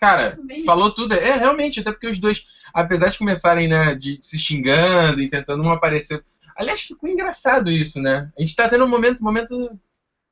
Cara, 0.00 0.36
isso. 0.50 0.64
falou 0.64 0.90
tudo. 0.90 1.14
É, 1.14 1.36
realmente, 1.36 1.80
até 1.80 1.92
porque 1.92 2.08
os 2.08 2.18
dois, 2.18 2.46
apesar 2.74 3.08
de 3.08 3.16
começarem, 3.18 3.68
né, 3.68 3.94
de 3.94 4.18
se 4.20 4.36
xingando 4.38 5.20
e 5.22 5.28
tentando 5.30 5.62
um 5.62 5.70
aparecer. 5.70 6.22
Aliás, 6.56 6.80
ficou 6.80 7.08
engraçado 7.08 7.70
isso, 7.70 8.02
né? 8.02 8.28
A 8.36 8.40
gente 8.42 8.54
tá 8.56 8.68
tendo 8.68 8.84
um 8.84 8.88
momento, 8.88 9.20
um 9.20 9.24
momento 9.24 9.70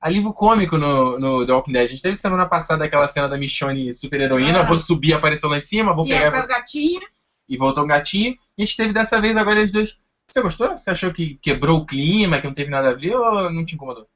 alívio 0.01 0.33
cômico 0.33 0.77
no, 0.77 1.19
no 1.19 1.47
The 1.47 1.53
Walking 1.53 1.73
Dead. 1.73 1.85
A 1.85 1.87
gente 1.87 2.03
teve 2.03 2.17
semana 2.17 2.45
passada 2.47 2.85
aquela 2.85 3.07
cena 3.07 3.29
da 3.29 3.39
Michonne 3.39 3.95
super 3.95 4.21
heroína, 4.21 4.61
Ah. 4.61 4.65
vou 4.65 4.77
subir, 4.77 5.15
apareceu 5.15 5.49
lá 5.49 5.57
em 5.59 5.61
cima, 5.61 5.95
vou 5.95 6.05
E 6.07 6.09
pegar 6.11 6.45
o 6.45 6.49
gatinho. 6.49 7.01
e 7.49 7.57
voltou 7.57 7.85
um 7.85 7.87
gatinho. 7.87 8.37
E 8.59 8.63
a 8.63 8.65
gente 8.65 8.77
teve 8.77 8.93
dessa 8.93 9.21
vez 9.21 9.37
agora 9.37 9.61
eles 9.61 9.71
dois. 9.73 9.97
Você 10.31 10.41
gostou? 10.41 10.77
Você 10.77 10.91
achou 10.91 11.13
que 11.13 11.35
quebrou 11.37 11.79
o 11.79 11.87
clima, 11.87 12.39
que 12.41 12.47
não 12.47 12.55
teve 12.55 12.71
nada 12.71 12.91
a 12.91 12.95
ver 12.95 13.15
ou 13.15 13.51
não 13.51 13.65
te 13.65 13.75
incomodou? 13.75 14.07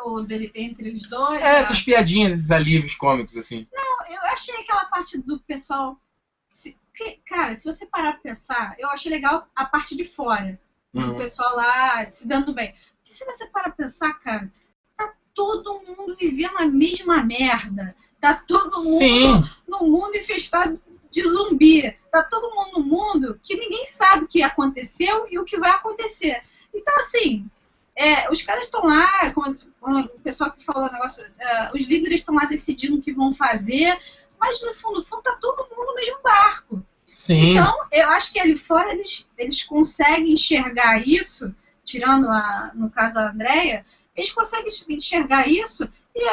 O 0.00 0.20
entre 0.54 0.88
eles 0.88 1.08
dois. 1.08 1.42
É, 1.42 1.56
essas 1.56 1.80
piadinhas, 1.80 2.32
esses 2.32 2.50
alívios 2.52 2.94
cômicos, 2.94 3.36
assim. 3.36 3.66
Eu 4.08 4.20
achei 4.22 4.54
aquela 4.60 4.84
parte 4.86 5.18
do 5.18 5.38
pessoal. 5.40 5.96
se- 6.48 6.74
que- 6.94 7.18
cara, 7.26 7.54
se 7.54 7.70
você 7.70 7.84
parar 7.84 8.12
pra 8.12 8.22
pensar, 8.22 8.74
eu 8.78 8.88
achei 8.88 9.10
legal 9.12 9.46
a 9.54 9.66
parte 9.66 9.94
de 9.94 10.02
fora. 10.02 10.58
O 10.94 10.98
Uhum. 11.00 11.18
pessoal 11.18 11.54
lá 11.54 12.08
se 12.08 12.26
dando 12.26 12.54
bem. 12.54 12.72
Porque 12.96 13.12
se 13.12 13.22
você 13.26 13.44
parar 13.46 13.64
pra 13.64 13.84
pensar, 13.84 14.14
cara, 14.14 14.50
tá 14.96 15.12
todo 15.34 15.78
mundo 15.86 16.14
vivendo 16.18 16.56
a 16.56 16.64
mesma 16.64 17.22
merda. 17.22 17.94
Tá 18.18 18.32
todo 18.46 18.70
mundo 18.70 18.98
Sim, 18.98 19.42
num 19.68 19.90
mundo 19.90 20.16
infestado 20.16 20.80
de 21.10 21.22
zumbi. 21.28 21.94
Tá 22.10 22.22
todo 22.22 22.54
mundo 22.54 22.78
num 22.78 22.84
mundo 22.84 23.40
que 23.42 23.56
ninguém 23.56 23.84
sabe 23.84 24.24
o 24.24 24.28
que 24.28 24.42
aconteceu 24.42 25.26
e 25.30 25.38
o 25.38 25.44
que 25.44 25.58
vai 25.58 25.70
acontecer. 25.70 26.42
Então, 26.74 26.96
assim, 26.96 27.48
é, 27.94 28.30
os 28.30 28.42
caras 28.42 28.66
estão 28.66 28.84
lá, 28.84 29.32
como, 29.32 29.48
o 29.48 30.20
pessoal 30.22 30.52
que 30.52 30.64
falou 30.64 30.88
o 30.88 30.92
negócio, 30.92 31.24
é, 31.38 31.70
os 31.74 31.82
líderes 31.82 32.20
estão 32.20 32.34
lá 32.34 32.44
decidindo 32.44 32.96
o 32.96 33.02
que 33.02 33.12
vão 33.12 33.34
fazer, 33.34 33.98
mas 34.40 34.62
no 34.62 34.72
fundo, 34.72 34.98
no 34.98 35.04
fundo, 35.04 35.22
tá 35.22 35.36
todo 35.40 35.68
mundo 35.68 35.86
no 35.88 35.94
mesmo 35.94 36.22
barco. 36.22 36.82
sim. 37.04 37.50
Então, 37.50 37.74
eu 37.90 38.08
acho 38.10 38.32
que 38.32 38.38
ali 38.38 38.56
fora 38.56 38.92
eles, 38.92 39.28
eles 39.36 39.64
conseguem 39.64 40.32
enxergar 40.32 41.06
isso, 41.06 41.52
tirando, 41.84 42.28
a, 42.28 42.70
no 42.74 42.88
caso, 42.90 43.18
a 43.18 43.30
Andrea, 43.30 43.84
eles 44.14 44.32
conseguem 44.32 44.72
enxergar 44.90 45.48
isso 45.48 45.88
e, 46.14 46.24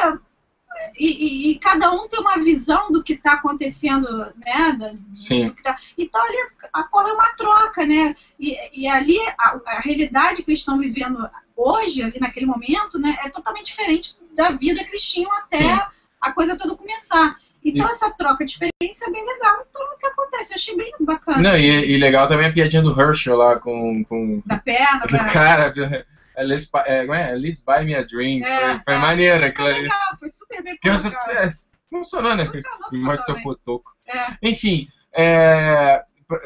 e, 0.98 1.06
e- 1.06 1.50
e 1.52 1.58
cada 1.58 1.90
um 1.92 2.08
tem 2.08 2.20
uma 2.20 2.36
visão 2.38 2.90
do 2.90 3.02
que 3.02 3.14
está 3.14 3.32
acontecendo, 3.34 4.08
né? 4.36 4.96
Sim. 5.12 5.48
do 5.48 5.54
que 5.54 5.62
tá- 5.62 5.76
Então 5.96 6.22
ali 6.24 6.36
ocorre 6.76 7.10
uma 7.12 7.28
troca, 7.36 7.84
né? 7.86 8.14
E, 8.38 8.56
e 8.82 8.88
ali 8.88 9.18
a, 9.38 9.58
a 9.66 9.80
realidade 9.80 10.42
que 10.42 10.50
eles 10.50 10.60
estão 10.60 10.78
vivendo 10.78 11.28
hoje, 11.56 12.02
ali 12.02 12.18
naquele 12.20 12.46
momento, 12.46 12.98
né, 12.98 13.16
é 13.24 13.30
totalmente 13.30 13.66
diferente 13.68 14.14
da 14.36 14.50
vida 14.50 14.82
que 14.84 14.90
eles 14.90 15.02
tinham 15.10 15.32
até 15.36 15.56
Sim. 15.56 15.80
a 16.20 16.32
coisa 16.32 16.56
toda 16.56 16.76
começar. 16.76 17.36
Então 17.64 17.88
essa 17.88 18.10
troca 18.10 18.44
de 18.44 18.52
experiência 18.52 19.06
é 19.06 19.10
bem 19.10 19.24
legal. 19.26 19.66
Então 19.68 19.82
o 19.94 19.98
que 19.98 20.06
acontece? 20.06 20.52
Eu 20.52 20.56
achei 20.56 20.76
bem 20.76 20.92
bacana. 21.00 21.38
Não, 21.50 21.56
e, 21.58 21.96
legal 21.96 22.28
também 22.28 22.46
a 22.46 22.52
piadinha 22.52 22.82
do 22.82 22.98
Herschel 23.00 23.36
lá 23.36 23.56
com. 23.58 24.04
com... 24.04 24.40
Da 24.46 24.58
perna, 24.58 25.00
do 25.06 25.32
cara. 25.32 26.06
At 26.36 26.46
least, 26.46 26.70
buy- 26.70 26.82
é, 26.86 27.00
como 27.06 27.14
é? 27.14 27.32
Least 27.34 27.64
buy 27.64 27.84
me 27.84 27.94
a 27.94 28.02
drink. 28.02 28.44
É, 28.46 28.74
foi 28.74 28.80
foi 28.84 28.94
é. 28.94 28.98
maneiro 28.98 29.44
aquilo 29.44 29.64
Foi 29.66 29.72
ali. 29.74 29.82
legal, 29.84 30.16
foi 30.18 30.28
super 30.28 30.62
bem 30.62 30.78
colocado. 30.82 31.30
é, 31.30 31.52
funcionou, 31.90 32.36
né? 32.36 32.44
Funcionou 32.46 32.88
Mostra 32.92 33.34
seu 33.34 33.42
potoco. 33.42 33.96
É. 34.06 34.36
Enfim, 34.42 34.88
é, 35.14 36.02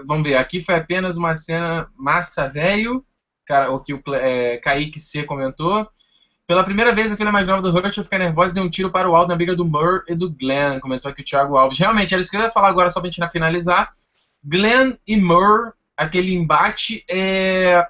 vamos 0.07 0.29
ver. 0.29 0.37
Aqui 0.37 0.61
foi 0.61 0.76
apenas 0.76 1.16
uma 1.16 1.35
cena 1.35 1.88
massa 1.96 2.48
velho, 2.48 3.05
cara, 3.44 3.70
o 3.72 3.81
que 3.81 3.92
o 3.92 4.03
é, 4.14 4.59
Kaique 4.59 5.00
C 5.00 5.24
comentou. 5.24 5.88
Pela 6.46 6.64
primeira 6.64 6.92
vez, 6.92 7.12
a 7.12 7.16
filha 7.16 7.31
mais 7.31 7.46
nova 7.46 7.62
do 7.62 7.79
Herschel 7.79 8.03
fica 8.03 8.18
nervosa 8.18 8.50
e 8.50 8.55
deu 8.55 8.64
um 8.64 8.70
tiro 8.70 8.90
para 8.90 9.09
o 9.09 9.14
alto 9.14 9.29
na 9.29 9.37
briga 9.37 9.55
do 9.55 9.64
Murr 9.64 10.03
e 10.09 10.16
do 10.16 10.29
Glenn, 10.31 10.81
comentou 10.81 11.09
aqui 11.09 11.22
o 11.22 11.24
Thiago 11.24 11.57
Alves. 11.57 11.79
Realmente, 11.79 12.12
era 12.12 12.20
isso 12.20 12.29
que 12.31 12.37
eu 12.37 12.40
ia 12.40 12.50
falar 12.50 12.68
agora, 12.68 12.90
só 12.90 13.00
pra 13.00 13.09
gente 13.09 13.31
finalizar. 13.31 13.92
Glenn 14.44 14.94
e 15.07 15.16
Murr, 15.16 15.72
aquele 15.96 16.35
embate, 16.35 17.05
é... 17.09 17.87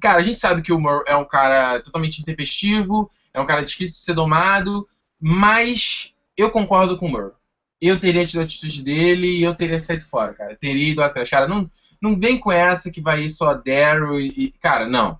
Cara, 0.00 0.18
a 0.18 0.22
gente 0.22 0.38
sabe 0.38 0.62
que 0.62 0.72
o 0.72 0.80
Murr 0.80 1.04
é 1.06 1.16
um 1.16 1.24
cara 1.24 1.80
totalmente 1.80 2.20
intempestivo, 2.20 3.10
é 3.32 3.40
um 3.40 3.46
cara 3.46 3.64
difícil 3.64 3.94
de 3.94 4.00
ser 4.00 4.14
domado, 4.14 4.88
mas 5.20 6.14
eu 6.36 6.50
concordo 6.50 6.98
com 6.98 7.06
o 7.06 7.10
Murr 7.10 7.32
eu 7.80 7.98
teria 7.98 8.26
tido 8.26 8.40
a 8.40 8.44
atitude 8.44 8.82
dele 8.82 9.38
e 9.38 9.42
eu 9.42 9.54
teria 9.54 9.78
saído 9.78 10.04
fora, 10.04 10.34
cara. 10.34 10.56
Teria 10.56 10.92
ido 10.92 11.02
atrás. 11.02 11.28
Cara, 11.28 11.46
não, 11.46 11.70
não 12.00 12.16
vem 12.16 12.38
com 12.38 12.50
essa 12.50 12.90
que 12.90 13.00
vai 13.00 13.22
ir 13.22 13.30
só 13.30 13.54
Daryl 13.54 14.20
e, 14.20 14.52
Cara, 14.60 14.88
não. 14.88 15.18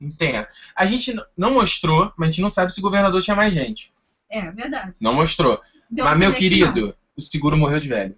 Não 0.00 0.10
tem 0.10 0.36
essa. 0.36 0.48
A 0.74 0.84
gente 0.84 1.14
não 1.36 1.54
mostrou, 1.54 2.12
mas 2.16 2.28
a 2.28 2.32
gente 2.32 2.42
não 2.42 2.48
sabe 2.48 2.72
se 2.72 2.80
o 2.80 2.82
governador 2.82 3.22
tinha 3.22 3.36
mais 3.36 3.54
gente. 3.54 3.92
É, 4.28 4.50
verdade. 4.50 4.94
Não 5.00 5.14
mostrou. 5.14 5.60
Deu 5.88 6.04
mas, 6.04 6.18
meu 6.18 6.30
ver 6.30 6.38
que 6.38 6.48
querido, 6.48 6.96
o 7.16 7.20
seguro 7.20 7.56
morreu 7.56 7.78
de 7.78 7.88
velho. 7.88 8.16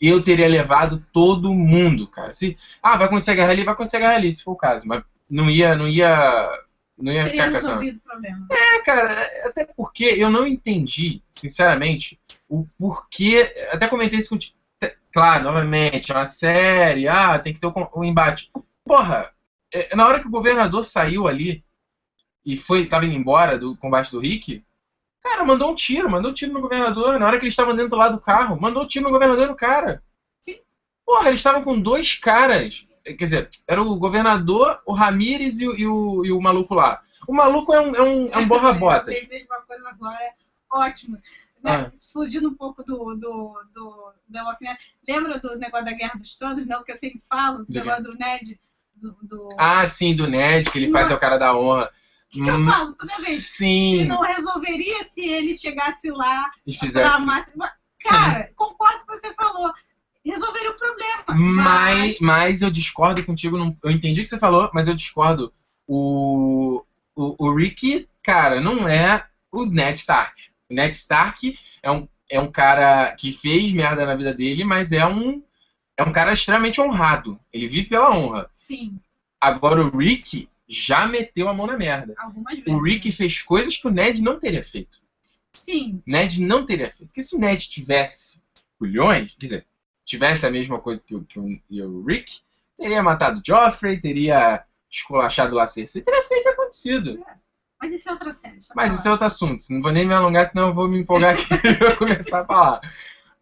Eu 0.00 0.22
teria 0.22 0.46
levado 0.46 1.04
todo 1.12 1.54
mundo, 1.54 2.06
cara. 2.06 2.32
Se, 2.32 2.56
ah, 2.82 2.96
vai 2.96 3.06
acontecer 3.06 3.30
a 3.32 3.34
guerra 3.34 3.50
ali, 3.50 3.64
vai 3.64 3.74
acontecer 3.74 3.96
a 3.96 4.00
guerra 4.00 4.14
ali, 4.14 4.32
se 4.32 4.44
for 4.44 4.52
o 4.52 4.56
caso. 4.56 4.86
Mas 4.86 5.02
não 5.28 5.50
ia, 5.50 5.74
não 5.76 5.88
ia, 5.88 6.50
não 6.98 7.12
ia 7.12 7.24
Teria 7.24 7.44
ficar 7.46 7.60
com 7.60 7.66
o 7.86 8.00
problema. 8.00 8.46
É, 8.50 8.80
cara, 8.82 9.30
até 9.44 9.64
porque 9.64 10.04
eu 10.04 10.30
não 10.30 10.46
entendi, 10.46 11.22
sinceramente, 11.30 12.18
o 12.48 12.66
porquê. 12.78 13.52
Até 13.72 13.88
comentei 13.88 14.18
isso 14.18 14.30
contigo. 14.30 14.54
Te- 14.78 14.96
Claro, 15.12 15.44
novamente, 15.44 16.12
é 16.12 16.14
uma 16.14 16.26
série, 16.26 17.08
ah, 17.08 17.38
tem 17.38 17.52
que 17.52 17.60
ter 17.60 17.66
o 17.66 17.72
com- 17.72 17.88
o 17.94 18.04
embate. 18.04 18.50
Porra, 18.84 19.32
é, 19.72 19.94
na 19.96 20.06
hora 20.06 20.20
que 20.20 20.26
o 20.26 20.30
governador 20.30 20.84
saiu 20.84 21.26
ali 21.26 21.64
e 22.44 22.56
foi, 22.56 22.86
tava 22.86 23.04
indo 23.06 23.14
embora 23.14 23.58
do 23.58 23.76
combate 23.76 24.10
do 24.12 24.20
Rick, 24.20 24.62
cara, 25.22 25.44
mandou 25.44 25.72
um 25.72 25.74
tiro, 25.74 26.08
mandou 26.10 26.30
um 26.30 26.34
tiro 26.34 26.52
no 26.52 26.60
governador. 26.60 27.18
Na 27.18 27.26
hora 27.26 27.38
que 27.38 27.44
eles 27.44 27.52
estavam 27.52 27.74
dentro 27.74 27.98
lá 27.98 28.08
do 28.08 28.20
carro, 28.20 28.60
mandou 28.60 28.84
um 28.84 28.86
tiro 28.86 29.04
no 29.06 29.10
governador 29.10 29.44
e 29.46 29.48
no 29.48 29.56
cara. 29.56 30.02
Sim. 30.40 30.56
Porra, 31.04 31.28
eles 31.28 31.40
estavam 31.40 31.64
com 31.64 31.80
dois 31.80 32.14
caras 32.14 32.85
Quer 33.06 33.24
dizer, 33.24 33.48
era 33.68 33.80
o 33.82 33.96
governador, 33.96 34.80
o 34.84 34.92
Ramírez 34.92 35.60
e, 35.60 35.68
o- 35.68 35.76
e 35.76 35.86
o, 35.86 36.24
e 36.24 36.32
o 36.32 36.40
maluco 36.40 36.74
lá. 36.74 37.00
O 37.26 37.32
maluco 37.32 37.72
é 37.72 37.80
um, 37.80 37.94
é 37.94 38.02
um, 38.02 38.28
é 38.32 38.36
um 38.38 38.42
Eu 38.42 38.46
borra-botas. 38.46 39.20
lembrei 39.20 39.40
de 39.40 39.46
uma 39.46 39.60
coisa 39.62 39.88
agora, 39.88 40.18
é 40.20 40.32
ótimo. 40.72 41.18
Ah. 41.64 41.78
Né? 41.82 41.92
Explodindo 42.00 42.48
um 42.48 42.54
pouco 42.54 42.82
do, 42.84 43.14
do, 43.14 43.60
do, 43.72 44.12
Walking 44.44 44.64
Dead. 44.66 44.76
Lembra 45.08 45.38
do 45.38 45.56
negócio 45.56 45.84
da 45.86 45.92
Guerra 45.92 46.14
dos 46.16 46.36
Tronos? 46.36 46.66
Não, 46.66 46.82
que 46.84 46.92
eu 46.92 46.96
sempre 46.96 47.20
falo, 47.28 47.58
do 47.58 47.64
Do 47.66 47.74
negócio 47.74 48.04
do 48.04 48.16
Ned. 48.18 48.60
Do, 48.96 49.16
do... 49.22 49.48
Ah, 49.58 49.86
sim, 49.86 50.14
do 50.14 50.26
Ned, 50.28 50.70
que 50.70 50.78
ele 50.78 50.88
faz 50.90 51.10
é 51.10 51.14
o 51.14 51.18
cara 51.18 51.38
da 51.38 51.56
honra. 51.56 51.90
Que, 52.28 52.42
que 52.42 52.48
eu 52.50 52.54
Hum, 52.56 52.64
falo 52.64 52.92
toda 52.94 53.16
vez? 53.22 53.38
Se 53.44 53.56
Sim, 53.58 54.04
não 54.04 54.20
resolveria 54.20 55.04
se 55.04 55.24
ele 55.28 55.56
chegasse 55.56 56.10
lá 56.10 56.50
e 56.66 56.72
fizesse. 56.72 57.26
Cara, 58.04 58.50
concordo 58.56 58.98
com 59.06 59.12
o 59.12 59.14
que 59.14 59.20
você 59.20 59.32
falou. 59.34 59.72
Resolveria 60.30 60.70
o 60.70 60.74
problema. 60.74 61.24
Mas, 61.28 62.16
mas 62.20 62.62
eu 62.62 62.70
discordo 62.70 63.24
contigo. 63.24 63.56
num- 63.56 63.76
Eu 63.82 63.90
entendi 63.90 64.20
o 64.20 64.22
que 64.24 64.28
você 64.28 64.38
falou, 64.38 64.70
mas 64.74 64.88
eu 64.88 64.94
discordo. 64.94 65.52
O, 65.86 66.82
o, 67.14 67.46
o 67.46 67.54
Rick, 67.54 68.08
cara, 68.22 68.60
não 68.60 68.88
é 68.88 69.24
o 69.52 69.64
Ned 69.64 69.98
Stark. 69.98 70.42
O 70.70 70.74
Ned 70.74 70.94
Stark 70.96 71.56
é 71.82 71.90
um, 71.90 72.08
é 72.28 72.40
um 72.40 72.50
cara 72.50 73.12
que 73.12 73.32
fez 73.32 73.72
merda 73.72 74.04
na 74.04 74.14
vida 74.16 74.34
dele, 74.34 74.64
mas 74.64 74.90
é 74.92 75.06
um, 75.06 75.42
é 75.96 76.02
um 76.02 76.12
cara 76.12 76.32
extremamente 76.32 76.80
honrado. 76.80 77.38
Ele 77.52 77.68
vive 77.68 77.88
pela 77.88 78.10
honra. 78.16 78.50
Sim, 78.54 78.98
Agora 79.40 79.80
o 79.84 79.96
Rick 79.96 80.48
já 80.68 81.06
meteu 81.06 81.48
a 81.48 81.54
mão 81.54 81.66
na 81.68 81.76
merda. 81.76 82.14
algumas 82.18 82.54
vezes. 82.54 82.72
O 82.72 82.82
Rick 82.82 83.12
fez 83.12 83.42
coisas 83.42 83.76
que 83.76 83.86
o 83.86 83.90
Ned 83.90 84.20
não 84.22 84.40
teria 84.40 84.64
feito. 84.64 84.98
Sim, 85.54 86.02
Ned 86.04 86.40
não 86.42 86.66
teria 86.66 86.90
feito. 86.90 87.06
Porque 87.10 87.22
se 87.22 87.36
o 87.36 87.38
Ned 87.38 87.68
tivesse 87.68 88.40
culhões, 88.78 89.30
quer 89.32 89.38
dizer, 89.38 89.66
tivesse 90.06 90.46
a 90.46 90.50
mesma 90.50 90.78
coisa 90.78 91.02
que 91.04 91.14
o, 91.14 91.24
que 91.24 91.38
o, 91.38 91.60
que 91.68 91.82
o 91.82 92.04
Rick, 92.04 92.40
teria 92.78 93.02
matado 93.02 93.42
Joffrey, 93.44 94.00
teria 94.00 94.64
esculachado 94.88 95.54
lá 95.54 95.66
Cersei, 95.66 96.02
teria 96.02 96.22
feito 96.22 96.48
acontecido. 96.48 97.22
mas 97.82 97.92
isso 97.92 98.08
é 98.08 98.12
outra 98.12 98.32
série. 98.32 98.58
Mas 98.74 98.98
isso 98.98 99.08
é 99.08 99.10
outro 99.10 99.26
assunto. 99.26 99.64
Não 99.68 99.82
vou 99.82 99.92
nem 99.92 100.06
me 100.06 100.14
alongar, 100.14 100.46
senão 100.46 100.68
eu 100.68 100.74
vou 100.74 100.88
me 100.88 101.00
empolgar 101.00 101.34
aqui 101.34 101.52
e 101.66 101.74
vou 101.74 101.96
começar 101.96 102.42
a 102.42 102.46
falar. 102.46 102.80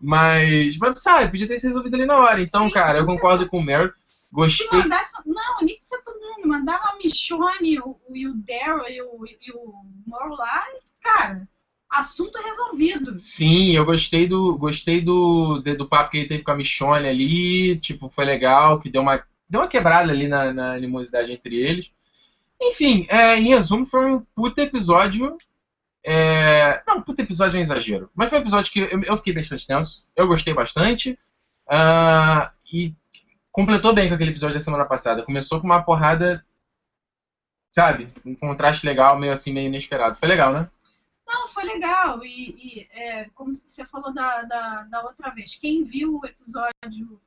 Mas, 0.01 0.77
mas 0.79 1.03
sabe, 1.03 1.31
podia 1.31 1.47
ter 1.47 1.59
se 1.59 1.67
resolvido 1.67 1.95
ali 1.95 2.07
na 2.07 2.17
hora. 2.17 2.41
Então, 2.41 2.67
Sim, 2.67 2.73
cara, 2.73 2.99
eu 2.99 3.05
concordo 3.05 3.47
com 3.49 3.59
o 3.59 3.63
Meryl. 3.63 3.91
Se 3.91 4.35
Gostei. 4.35 4.79
mandasse. 4.81 5.17
Não, 5.25 5.59
nem 5.63 5.77
precisa 5.77 6.03
todo 6.05 6.19
mundo. 6.19 6.49
Mandava 6.49 6.89
a 6.89 6.97
Michonne 6.97 7.79
o, 7.79 7.97
o, 8.09 8.17
e 8.17 8.27
o 8.27 8.35
Daryl 8.35 8.89
e 8.89 9.01
o, 9.01 9.27
e 9.27 9.53
o 9.53 9.75
Moro 10.07 10.35
lá. 10.35 10.65
E, 10.75 10.83
cara, 11.01 11.49
assunto 11.95 12.39
resolvido. 12.39 13.17
Sim, 13.19 13.73
eu 13.73 13.85
gostei 13.85 14.27
do 14.27 14.57
gostei 14.57 15.01
do, 15.01 15.61
do 15.61 15.89
papo 15.89 16.11
que 16.11 16.19
ele 16.19 16.29
teve 16.29 16.43
com 16.43 16.51
a 16.51 16.57
Michonne 16.57 17.09
ali, 17.09 17.77
tipo, 17.79 18.09
foi 18.09 18.25
legal, 18.25 18.81
que 18.81 18.91
deu 18.91 19.03
uma, 19.03 19.23
deu 19.49 19.61
uma 19.61 19.69
quebrada 19.69 20.13
ali 20.13 20.29
na, 20.29 20.53
na 20.53 20.73
animosidade 20.73 21.33
entre 21.33 21.57
eles. 21.57 21.93
Enfim, 22.61 23.07
é, 23.09 23.37
em 23.39 23.49
resumo, 23.49 23.87
foi 23.87 24.07
um 24.07 24.21
puta 24.35 24.63
episódio. 24.63 25.37
é, 26.05 26.83
não, 26.87 27.03
puta 27.03 27.23
episódio 27.23 27.57
é 27.57 27.61
um 27.61 27.63
exagero, 27.63 28.11
mas 28.15 28.31
foi 28.31 28.39
um 28.39 28.43
episódio 28.43 28.73
que 28.73 28.81
eu, 28.81 29.03
eu 29.05 29.17
fiquei 29.17 29.33
bastante 29.33 29.67
tenso, 29.67 30.07
eu 30.17 30.27
gostei 30.27 30.55
bastante, 30.55 31.19
ah, 31.69 32.53
e 32.73 32.95
completou 33.53 33.95
bem 33.95 34.09
com 34.09 34.15
aquele 34.15 34.31
episódio 34.31 34.55
da 34.55 34.61
semana 34.61 34.85
passada. 34.85 35.23
Começou 35.23 35.61
com 35.61 35.67
uma 35.67 35.83
porrada, 35.83 36.45
sabe, 37.75 38.09
um 38.25 38.35
contraste 38.35 38.87
legal, 38.87 39.19
meio 39.19 39.33
assim, 39.33 39.53
meio 39.53 39.69
inesperado. 39.69 40.17
Foi 40.17 40.29
legal, 40.29 40.53
né? 40.53 40.69
Não, 41.27 41.49
foi 41.49 41.65
legal. 41.65 42.25
E, 42.25 42.51
e, 42.51 42.89
é, 42.93 43.29
como 43.35 43.55
você 43.55 43.85
falou 43.87 44.13
da, 44.13 44.43
da, 44.43 44.83
da 44.85 45.03
outra 45.03 45.31
vez, 45.31 45.55
quem 45.57 45.83
viu 45.85 46.19
o 46.23 46.27
episódio 46.27 47.21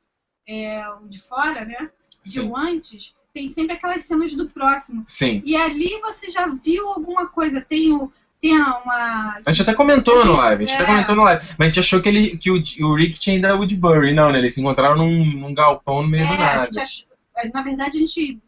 é, 0.47 0.87
o 1.01 1.07
de 1.07 1.19
fora, 1.19 1.65
né? 1.65 1.89
Sim. 2.23 2.49
o 2.49 2.57
antes, 2.57 3.15
tem 3.33 3.47
sempre 3.47 3.73
aquelas 3.75 4.03
cenas 4.03 4.33
do 4.33 4.49
próximo. 4.49 5.05
Sim. 5.07 5.41
E 5.45 5.55
ali 5.55 5.99
você 6.01 6.29
já 6.29 6.47
viu 6.47 6.87
alguma 6.89 7.27
coisa. 7.27 7.61
Tem, 7.61 7.91
o, 7.93 8.11
tem 8.41 8.53
uma. 8.59 9.37
A 9.45 9.51
gente 9.51 9.61
até 9.63 9.73
comentou 9.73 10.25
no 10.25 10.33
live, 10.33 10.63
a 10.63 10.65
gente 10.67 10.75
É. 10.75 10.81
até 10.81 10.85
comentou 10.91 11.15
no 11.15 11.23
live. 11.23 11.45
Mas 11.57 11.59
a 11.59 11.69
gente 11.69 11.79
achou 11.79 12.01
que, 12.01 12.09
ele, 12.09 12.37
que 12.37 12.51
o, 12.51 12.61
o 12.87 12.95
Rick 12.95 13.19
tinha 13.19 13.35
ido 13.37 13.45
a 13.47 13.53
Woodbury. 13.55 14.13
Não, 14.13 14.31
né? 14.31 14.39
Eles 14.39 14.53
se 14.53 14.61
encontraram 14.61 14.95
num, 14.97 15.25
num 15.25 15.53
galpão 15.53 16.01
no 16.03 16.07
meio 16.09 16.25
do 16.27 16.33
É, 16.33 16.35
a 16.35 16.55
nada. 16.57 16.81
achou, 16.81 17.07
é, 17.37 17.49
na 17.49 17.61
verdade, 17.61 17.97
a 17.97 17.99
gente 17.99 18.39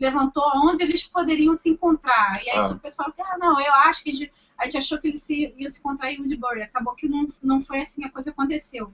levantou 0.00 0.44
onde 0.56 0.82
eles 0.82 1.04
poderiam 1.04 1.54
se 1.54 1.70
encontrar. 1.70 2.40
E 2.44 2.50
aí 2.50 2.58
Ah. 2.58 2.66
o 2.68 2.78
pessoal 2.78 3.12
que, 3.12 3.22
ah, 3.22 3.36
não, 3.38 3.60
eu 3.60 3.72
acho 3.74 4.02
que 4.02 4.10
a 4.58 4.64
gente, 4.64 4.78
achou 4.78 4.98
que 4.98 5.08
eles 5.08 5.22
se, 5.22 5.52
iam 5.56 5.68
se 5.68 5.80
encontrar 5.80 6.12
em 6.12 6.18
Woodbury. 6.18 6.62
Acabou 6.62 6.94
que 6.94 7.08
não, 7.08 7.28
não 7.42 7.60
foi 7.60 7.80
assim, 7.80 8.04
a 8.04 8.10
coisa 8.10 8.30
aconteceu. 8.30 8.92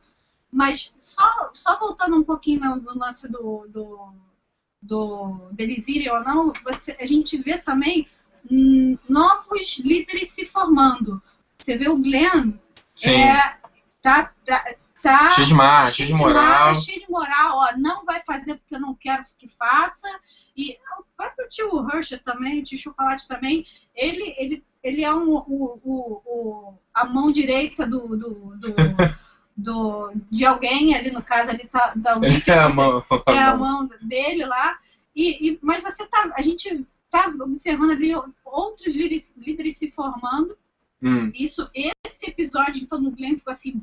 Mas 0.52 0.94
só, 0.98 1.50
só 1.54 1.78
voltando 1.78 2.16
um 2.16 2.24
pouquinho 2.24 2.60
no, 2.60 2.76
no 2.76 2.98
lance 2.98 3.30
do, 3.30 3.66
do, 3.68 4.12
do 4.82 5.48
deles 5.52 5.86
irem 5.86 6.10
ou 6.10 6.24
não, 6.24 6.52
você, 6.64 6.96
a 7.00 7.06
gente 7.06 7.36
vê 7.36 7.58
também 7.58 8.08
hum, 8.50 8.98
novos 9.08 9.78
líderes 9.78 10.28
se 10.28 10.44
formando. 10.44 11.22
Você 11.58 11.76
vê 11.76 11.88
o 11.88 11.96
Glenn, 11.96 12.54
Sim. 12.94 13.10
é, 13.10 13.58
tá, 14.00 14.32
tá, 14.44 14.74
tá 15.02 15.30
cheio 15.32 15.46
de 15.46 15.54
mar, 15.54 15.92
cheio 15.92 16.08
de 16.08 16.14
moral. 16.14 16.74
cheio 16.74 17.00
de 17.00 17.10
moral, 17.10 17.58
ó, 17.58 17.76
não 17.76 18.04
vai 18.04 18.20
fazer 18.20 18.56
porque 18.56 18.74
eu 18.74 18.80
não 18.80 18.94
quero 18.94 19.22
que 19.38 19.46
faça. 19.46 20.08
E 20.56 20.76
o 20.98 21.04
próprio 21.16 21.48
tio 21.48 21.88
Hershey 21.90 22.18
também, 22.18 22.60
o 22.60 22.64
tio 22.64 22.78
Chocolate 22.78 23.28
também, 23.28 23.66
ele, 23.94 24.34
ele, 24.36 24.64
ele 24.82 25.02
é 25.04 25.12
um, 25.14 25.34
o, 25.34 25.80
o, 25.84 26.22
o- 26.24 26.74
a 26.94 27.04
mão 27.04 27.30
direita 27.30 27.86
do, 27.86 28.08
do, 28.16 28.52
do, 28.58 28.74
do- 29.56 30.12
de 30.30 30.44
alguém, 30.44 30.94
ali 30.94 31.10
no 31.10 31.22
caso 31.22 31.50
ali 31.50 31.66
tá 31.68 31.92
da 31.96 32.16
Ele 32.16 32.28
Rick, 32.30 32.50
é 32.50 32.58
a 32.58 32.68
mão. 32.70 33.04
é 33.26 33.38
a 33.38 33.56
mão 33.56 33.88
dele 34.00 34.44
lá. 34.44 34.78
E, 35.14 35.50
e- 35.50 35.58
mas 35.62 35.82
você 35.82 36.06
tá, 36.06 36.32
a 36.36 36.42
gente 36.42 36.86
tá 37.10 37.28
observando 37.40 37.90
ali 37.90 38.12
outros 38.44 38.94
líderes, 38.94 39.36
líderes 39.36 39.76
se 39.76 39.90
formando. 39.90 40.56
Hum, 41.02 41.30
Isso, 41.34 41.68
esse 41.74 42.28
episódio, 42.30 42.82
então, 42.82 43.00
no 43.00 43.10
Glenn 43.10 43.36
ficou 43.36 43.50
assim, 43.50 43.82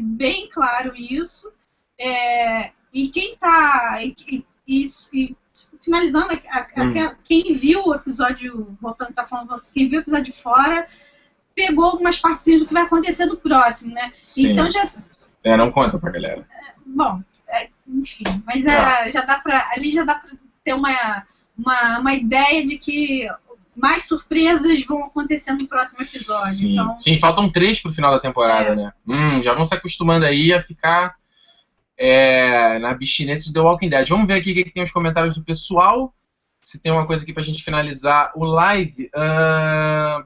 bem 0.00 0.48
claro 0.48 0.94
isso. 0.96 1.50
É, 1.98 2.72
e 2.92 3.08
quem 3.08 3.36
tá. 3.36 3.98
E, 4.02 4.14
e- 4.28 4.44
e- 4.66 4.84
e 5.12 5.36
finalizando, 5.82 6.32
a- 6.50 6.58
a- 6.76 6.84
Hum. 6.84 7.14
quem 7.24 7.52
viu 7.52 7.82
o 7.86 7.94
episódio, 7.94 8.76
voltando, 8.80 9.12
tá 9.12 9.26
falando, 9.26 9.62
quem 9.74 9.88
viu 9.88 9.98
o 9.98 10.02
episódio 10.02 10.26
de 10.26 10.32
fora, 10.32 10.86
pegou 11.54 11.84
algumas 11.84 12.18
partezinhas 12.18 12.62
do 12.62 12.68
que 12.68 12.74
vai 12.74 12.82
acontecer 12.84 13.26
no 13.26 13.36
próximo, 13.36 13.92
né? 13.94 14.12
sim. 14.22 14.52
Então 14.52 14.70
já. 14.70 14.90
É, 15.44 15.56
não 15.56 15.70
conta 15.70 15.98
pra 15.98 16.10
galera. 16.10 16.46
Bom, 16.86 17.20
é, 17.48 17.68
enfim, 17.88 18.24
mas 18.46 18.64
é, 18.64 19.10
já 19.12 19.22
dá 19.22 19.38
pra. 19.38 19.70
Ali 19.74 19.92
já 19.92 20.04
dá 20.04 20.14
pra 20.14 20.30
ter 20.64 20.72
uma, 20.74 21.26
uma, 21.58 21.98
uma 21.98 22.14
ideia 22.14 22.64
de 22.64 22.78
que 22.78 23.28
mais 23.74 24.04
surpresas 24.04 24.84
vão 24.84 25.04
acontecer 25.04 25.52
no 25.52 25.66
próximo 25.66 26.02
episódio. 26.06 26.54
Sim. 26.54 26.72
Então, 26.72 26.98
Sim, 26.98 27.18
faltam 27.18 27.50
três 27.50 27.80
pro 27.80 27.90
final 27.92 28.12
da 28.12 28.20
temporada, 28.20 28.70
É. 28.70 28.76
né? 28.76 28.92
Hum, 29.08 29.42
já 29.42 29.52
vão 29.54 29.64
se 29.64 29.74
acostumando 29.74 30.24
aí 30.26 30.52
a 30.52 30.62
ficar 30.62 31.16
é, 32.04 32.80
na 32.80 32.90
abstinência 32.90 33.46
de 33.46 33.52
The 33.52 33.60
Walking 33.60 33.88
Dead. 33.88 34.08
Vamos 34.08 34.26
ver 34.26 34.34
aqui 34.34 34.50
o 34.50 34.54
que, 34.56 34.72
tem 34.72 34.82
os 34.82 34.90
comentários 34.90 35.36
do 35.36 35.44
pessoal. 35.44 36.12
Se 36.60 36.80
tem 36.82 36.90
uma 36.90 37.06
coisa 37.06 37.22
aqui 37.22 37.32
pra 37.32 37.44
gente 37.44 37.62
finalizar 37.62 38.32
o 38.34 38.44
live. 38.44 39.08
Ah, 39.14 40.20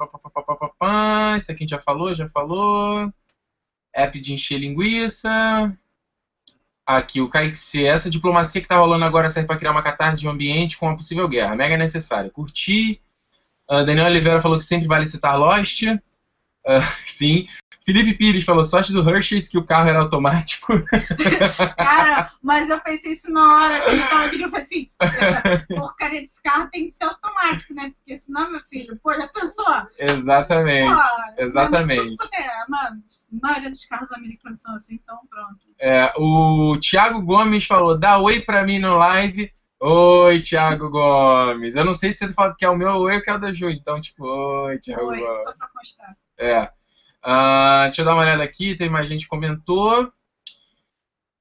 pá. 0.78 1.36
Isso 1.36 1.52
aqui 1.52 1.64
a 1.64 1.64
gente 1.64 1.70
já 1.70 1.78
falou, 1.78 2.14
já 2.14 2.26
falou. 2.26 3.12
App 3.94 4.18
de 4.18 4.32
encher 4.32 4.58
linguiça. 4.58 5.30
Aqui, 6.86 7.20
o 7.20 7.28
Kaique 7.28 7.58
C. 7.58 7.84
Essa 7.84 8.08
diplomacia 8.08 8.62
que 8.62 8.68
tá 8.68 8.76
rolando 8.78 9.04
agora 9.04 9.28
serve 9.28 9.46
pra 9.46 9.58
criar 9.58 9.72
uma 9.72 9.82
catarse 9.82 10.20
de 10.20 10.26
um 10.26 10.30
ambiente 10.30 10.78
com 10.78 10.86
uma 10.86 10.96
possível 10.96 11.28
guerra. 11.28 11.54
Mega 11.56 11.76
necessária. 11.76 12.30
Curti. 12.30 13.02
Ah, 13.68 13.82
Daniel 13.82 14.06
Oliveira 14.06 14.40
falou 14.40 14.56
que 14.56 14.64
sempre 14.64 14.88
vale 14.88 15.06
citar 15.06 15.38
Lost. 15.38 15.82
Ah, 16.66 16.80
sim. 17.04 17.46
Felipe 17.86 18.14
Pires 18.14 18.42
falou 18.42 18.64
sorte 18.64 18.92
do 18.92 19.08
Hershey's 19.08 19.46
que 19.46 19.56
o 19.56 19.64
carro 19.64 19.88
era 19.88 20.00
automático. 20.00 20.72
Cara, 21.78 22.32
mas 22.42 22.68
eu 22.68 22.80
pensei 22.80 23.12
isso 23.12 23.30
na 23.30 23.54
hora 23.54 23.80
que 23.80 23.90
ele 23.90 24.02
tava 24.02 24.24
dirigindo. 24.24 24.46
Eu 24.46 24.50
falei 24.50 24.64
assim: 24.64 24.90
essa 24.98 25.66
porcaria 25.68 26.20
desse 26.20 26.42
carro 26.42 26.68
tem 26.72 26.86
que 26.86 26.90
ser 26.90 27.04
automático, 27.04 27.72
né? 27.72 27.92
Porque 27.94 28.18
senão, 28.18 28.50
meu 28.50 28.60
filho, 28.60 28.98
pô, 29.00 29.14
já 29.14 29.28
pensou? 29.28 29.86
Exatamente. 30.00 30.92
Pô, 30.92 31.42
exatamente. 31.42 32.08
mas 32.08 32.16
tudo 32.16 32.34
É, 32.34 32.64
mano, 32.68 33.02
a 33.32 33.46
maioria 33.46 33.70
dos 33.70 33.86
carros 33.86 34.10
americanos 34.10 34.60
são 34.60 34.74
assim, 34.74 34.96
então 34.96 35.20
pronto. 35.30 35.56
É, 35.78 36.12
o 36.16 36.76
Thiago 36.80 37.22
Gomes 37.22 37.64
falou: 37.66 37.96
dá 37.96 38.18
oi 38.18 38.40
pra 38.40 38.64
mim 38.64 38.80
no 38.80 38.96
live. 38.96 39.48
Oi, 39.80 40.40
Thiago 40.40 40.90
Gomes. 40.90 41.76
Eu 41.76 41.84
não 41.84 41.92
sei 41.92 42.10
se 42.10 42.18
você 42.26 42.32
fala 42.32 42.52
que 42.58 42.64
é 42.64 42.68
o 42.68 42.74
meu 42.74 42.96
oi 42.96 43.14
ou 43.14 43.22
que 43.22 43.30
é 43.30 43.34
o 43.34 43.38
da 43.38 43.52
Ju. 43.52 43.70
Então, 43.70 44.00
tipo, 44.00 44.24
oi, 44.24 44.76
Thiago 44.80 45.06
Oi, 45.06 45.20
Gomes. 45.20 45.44
só 45.44 45.52
pra 45.52 45.68
constar. 45.68 46.16
É. 46.36 46.68
Ah, 47.28 47.86
deixa 47.86 48.02
eu 48.02 48.04
dar 48.06 48.14
uma 48.14 48.22
olhada 48.22 48.44
aqui, 48.44 48.76
tem 48.76 48.88
mais 48.88 49.08
gente 49.08 49.22
que 49.24 49.28
comentou. 49.28 50.12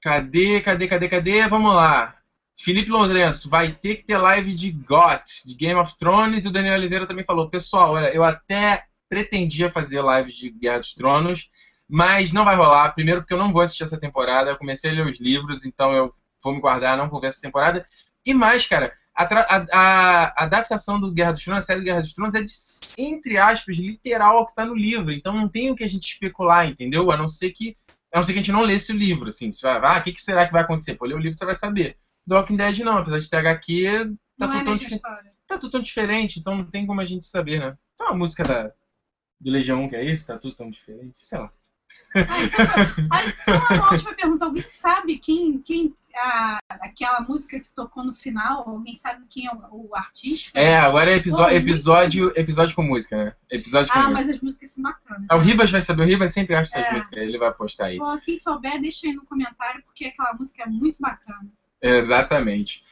Cadê, 0.02 0.60
cadê, 0.60 0.88
cadê, 0.88 1.08
cadê? 1.08 1.48
Vamos 1.48 1.76
lá. 1.76 2.18
Felipe 2.58 2.90
Lourenço, 2.90 3.48
vai 3.52 3.72
ter 3.72 3.94
que 3.96 4.04
ter 4.04 4.18
live 4.18 4.56
de 4.56 4.72
GOT, 4.72 5.46
de 5.46 5.54
Game 5.54 5.80
of 5.80 5.96
Thrones, 5.96 6.44
e 6.44 6.48
o 6.48 6.52
Daniel 6.52 6.74
Oliveira 6.74 7.06
também 7.06 7.24
falou. 7.24 7.52
Pessoal, 7.52 7.92
olha, 7.92 8.08
eu 8.08 8.24
até 8.24 8.86
pretendia 9.08 9.70
fazer 9.70 10.02
live 10.02 10.32
de 10.32 10.50
Guerra 10.50 10.80
dos 10.80 10.96
Tronos, 10.96 11.52
mas 11.88 12.34
não 12.34 12.46
vai 12.46 12.56
rolar. 12.56 12.90
Primeiro 12.96 13.22
porque 13.22 13.36
eu 13.36 13.38
não 13.38 13.54
vou 13.54 13.62
assistir 13.62 13.84
essa 13.84 14.00
temporada, 14.00 14.50
eu 14.50 14.58
comecei 14.58 14.90
a 14.90 14.94
ler 14.94 15.06
os 15.06 15.20
livros, 15.20 15.66
então 15.66 15.94
eu 15.94 16.12
vou 16.44 16.52
me 16.52 16.62
guardar, 16.62 16.98
não 16.98 17.10
vou 17.10 17.22
ver 17.22 17.28
essa 17.28 17.42
temporada. 17.42 17.88
E 18.26 18.34
mais, 18.34 18.66
cara, 18.66 18.92
a, 19.16 19.24
a, 19.24 19.66
a, 19.72 20.44
adaptação 20.44 21.00
do 21.00 21.12
Guerra 21.12 21.32
dos 21.32 21.44
Tronos, 21.44 21.64
a 21.64 21.66
série 21.66 21.80
do 21.80 21.86
Guerra 21.86 22.02
dos 22.02 22.14
Tronos, 22.14 22.36
é 22.36 22.44
de, 22.44 22.52
entre 22.98 23.38
aspas, 23.38 23.78
literal 23.78 24.38
ao 24.38 24.48
que 24.48 24.56
tá 24.56 24.66
no 24.66 24.76
livro. 24.76 25.12
Então 25.14 25.34
não 25.34 25.48
tem 25.48 25.72
o 25.72 25.76
que 25.76 25.84
a 25.84 25.88
gente 25.88 26.06
especular, 26.06 26.68
entendeu? 26.68 27.10
A 27.12 27.18
não 27.18 27.28
ser 27.28 27.52
que. 27.52 27.78
A 28.14 28.18
não 28.18 28.24
ser 28.24 28.34
que 28.34 28.40
a 28.40 28.42
gente 28.42 28.52
não 28.52 28.62
lesse 28.62 28.92
o 28.92 28.98
livro, 28.98 29.30
assim. 29.30 29.52
Você 29.52 29.66
vai, 29.66 29.98
ah, 29.98 30.00
o 30.00 30.04
que, 30.04 30.14
que 30.14 30.22
será 30.22 30.46
que 30.46 30.54
vai 30.54 30.64
acontecer? 30.64 30.96
Pô, 30.96 31.06
ler 31.06 31.16
o 31.16 31.20
livro 31.20 31.38
você 31.38 31.46
vai 31.46 31.56
saber. 31.56 31.98
Do 32.28 32.36
Walking 32.36 32.58
Dead 32.58 32.80
não, 32.80 32.98
apesar 32.98 33.20
de 33.20 33.30
ter 33.30 33.38
HQ, 33.38 34.16
tá 34.38 34.48
não 34.48 34.60
tudo 34.60 34.62
é 34.62 34.64
tão 34.64 34.76
história. 34.76 35.32
Tá 35.48 35.58
tudo 35.58 35.72
tão 35.72 35.82
diferente, 35.82 36.40
então 36.40 36.58
não 36.58 36.66
tem 36.66 36.86
como 36.86 37.00
a 37.00 37.06
gente 37.06 37.26
saber, 37.26 37.60
né? 37.60 37.78
Então 37.94 38.10
a 38.10 38.16
música 38.16 38.44
da, 38.44 38.72
do 39.40 39.52
Legião 39.52 39.84
1 39.84 39.90
que 39.90 39.96
é 39.96 40.06
isso, 40.06 40.28
tá 40.28 40.38
tudo 40.38 40.56
tão 40.56 40.70
diferente, 40.70 41.18
sei 41.22 41.40
lá. 41.40 41.52
Então, 42.16 43.08
ah, 43.12 43.24
só 43.44 43.76
uma 43.76 43.92
última 43.92 44.14
pergunta. 44.14 44.46
Alguém 44.46 44.64
sabe 44.68 45.20
quem, 45.20 45.60
quem 45.60 45.94
a, 46.16 46.60
aquela 46.70 47.20
música 47.22 47.60
que 47.60 47.70
tocou 47.72 48.06
no 48.06 48.14
final? 48.14 48.68
Alguém 48.70 48.96
sabe 48.96 49.26
quem 49.30 49.48
é 49.48 49.52
o, 49.52 49.90
o 49.90 49.96
artista? 49.96 50.58
É, 50.58 50.78
agora 50.78 51.12
é 51.12 51.16
episódio, 51.18 51.58
episódio, 51.58 52.34
episódio 52.36 52.74
com 52.76 52.84
música, 52.84 53.18
né? 53.18 53.36
Episódio 53.52 53.92
com 53.92 54.00
Ah, 54.00 54.04
música. 54.10 54.22
mas 54.22 54.30
as 54.36 54.42
músicas 54.42 54.72
são 54.72 54.84
bacanas. 54.84 55.26
Ah, 55.30 55.36
o 55.36 55.40
Ribas 55.40 55.70
vai 55.72 55.82
saber, 55.82 56.04
o 56.04 56.06
Ribas 56.06 56.32
sempre 56.32 56.56
acha 56.56 56.78
essas 56.80 56.90
É. 56.90 56.94
músicas, 56.96 57.20
ele 57.22 57.38
vai 57.38 57.52
postar 57.54 57.88
aí. 57.88 57.98
Pô, 57.98 58.18
quem 58.20 58.38
souber, 58.38 58.80
deixa 58.80 59.08
aí 59.08 59.14
no 59.14 59.26
comentário, 59.26 59.84
porque 59.84 60.06
aquela 60.06 60.34
música 60.34 60.64
é 60.64 60.68
muito 60.68 61.02
bacana. 61.02 61.50
Exatamente. 61.82 62.84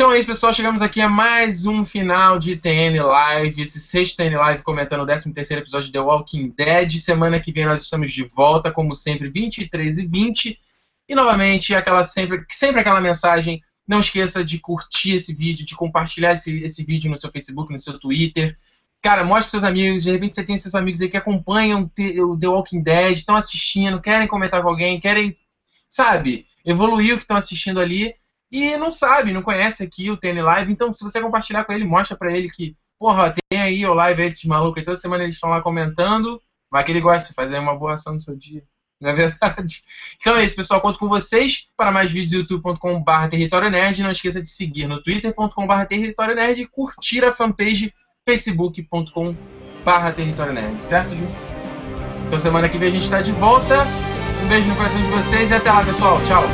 Então 0.00 0.10
é 0.10 0.18
isso, 0.18 0.28
pessoal. 0.28 0.50
Chegamos 0.50 0.80
aqui 0.80 0.98
a 1.02 1.10
mais 1.10 1.66
um 1.66 1.84
final 1.84 2.38
de 2.38 2.56
TN 2.56 3.02
Live. 3.02 3.60
Esse 3.60 3.78
sexto 3.78 4.16
TN 4.16 4.34
Live 4.34 4.62
comentando 4.62 5.02
o 5.02 5.06
13 5.06 5.30
terceiro 5.34 5.62
episódio 5.62 5.88
de 5.88 5.92
The 5.92 6.00
Walking 6.00 6.54
Dead. 6.56 6.92
Semana 6.92 7.38
que 7.38 7.52
vem 7.52 7.66
nós 7.66 7.82
estamos 7.82 8.10
de 8.10 8.24
volta, 8.24 8.72
como 8.72 8.94
sempre, 8.94 9.28
23 9.28 9.98
e 9.98 10.06
20. 10.06 10.58
E 11.06 11.14
novamente, 11.14 11.74
aquela 11.74 12.02
sempre, 12.02 12.42
sempre 12.50 12.80
aquela 12.80 12.98
mensagem. 12.98 13.62
Não 13.86 14.00
esqueça 14.00 14.42
de 14.42 14.58
curtir 14.58 15.16
esse 15.16 15.34
vídeo, 15.34 15.66
de 15.66 15.76
compartilhar 15.76 16.32
esse, 16.32 16.64
esse 16.64 16.82
vídeo 16.82 17.10
no 17.10 17.18
seu 17.18 17.30
Facebook, 17.30 17.70
no 17.70 17.78
seu 17.78 17.98
Twitter. 17.98 18.56
Cara, 19.02 19.22
mostre 19.22 19.50
pros 19.50 19.60
seus 19.60 19.64
amigos. 19.64 20.02
De 20.02 20.10
repente 20.10 20.34
você 20.34 20.42
tem 20.42 20.56
seus 20.56 20.74
amigos 20.74 21.02
aí 21.02 21.10
que 21.10 21.18
acompanham 21.18 21.82
o 22.26 22.38
The 22.38 22.48
Walking 22.48 22.80
Dead, 22.80 23.18
estão 23.18 23.36
assistindo, 23.36 24.00
querem 24.00 24.26
comentar 24.26 24.62
com 24.62 24.70
alguém, 24.70 24.98
querem, 24.98 25.34
sabe, 25.90 26.46
evoluir 26.64 27.12
o 27.12 27.18
que 27.18 27.24
estão 27.24 27.36
assistindo 27.36 27.78
ali 27.78 28.14
e 28.50 28.76
não 28.76 28.90
sabe, 28.90 29.32
não 29.32 29.42
conhece 29.42 29.82
aqui 29.82 30.10
o 30.10 30.16
TN 30.16 30.42
Live. 30.42 30.72
Então, 30.72 30.92
se 30.92 31.04
você 31.04 31.20
compartilhar 31.20 31.64
com 31.64 31.72
ele, 31.72 31.84
mostra 31.84 32.16
pra 32.16 32.36
ele 32.36 32.50
que, 32.50 32.76
porra, 32.98 33.34
tem 33.50 33.60
aí 33.60 33.86
o 33.86 33.94
live 33.94 34.22
aí 34.22 34.32
malucos 34.46 34.78
aí, 34.78 34.84
toda 34.84 34.96
semana 34.96 35.22
eles 35.22 35.36
estão 35.36 35.50
lá 35.50 35.62
comentando. 35.62 36.40
Vai 36.70 36.84
que 36.84 36.92
ele 36.92 37.00
gosta 37.00 37.28
de 37.28 37.34
fazer 37.34 37.58
uma 37.58 37.76
boa 37.76 37.94
ação 37.94 38.14
no 38.14 38.20
seu 38.20 38.36
dia. 38.36 38.62
Não 39.00 39.10
é 39.10 39.12
verdade? 39.14 39.82
Então 40.20 40.36
é 40.36 40.44
isso, 40.44 40.54
pessoal. 40.54 40.82
Conto 40.82 40.98
com 40.98 41.08
vocês 41.08 41.68
para 41.74 41.90
mais 41.90 42.10
vídeos 42.10 42.32
youtube.com.br 42.32 43.28
Território 43.30 43.70
Nerd. 43.70 44.02
Não 44.02 44.10
esqueça 44.10 44.42
de 44.42 44.50
seguir 44.50 44.86
no 44.86 45.02
twitter.com.br 45.02 45.84
Território 45.88 46.34
Nerd 46.34 46.60
e 46.60 46.66
curtir 46.66 47.24
a 47.24 47.32
fanpage 47.32 47.94
facebook.com.br 48.26 50.12
Território 50.14 50.52
Nerd. 50.52 50.82
Certo, 50.82 51.16
Ju? 51.16 51.26
Então 52.26 52.38
semana 52.38 52.68
que 52.68 52.76
vem 52.76 52.90
a 52.90 52.92
gente 52.92 53.04
está 53.04 53.22
de 53.22 53.32
volta. 53.32 53.86
Um 54.44 54.48
beijo 54.48 54.68
no 54.68 54.76
coração 54.76 55.02
de 55.02 55.08
vocês 55.08 55.50
e 55.50 55.54
até 55.54 55.72
lá, 55.72 55.82
pessoal. 55.82 56.22
Tchau. 56.24 56.44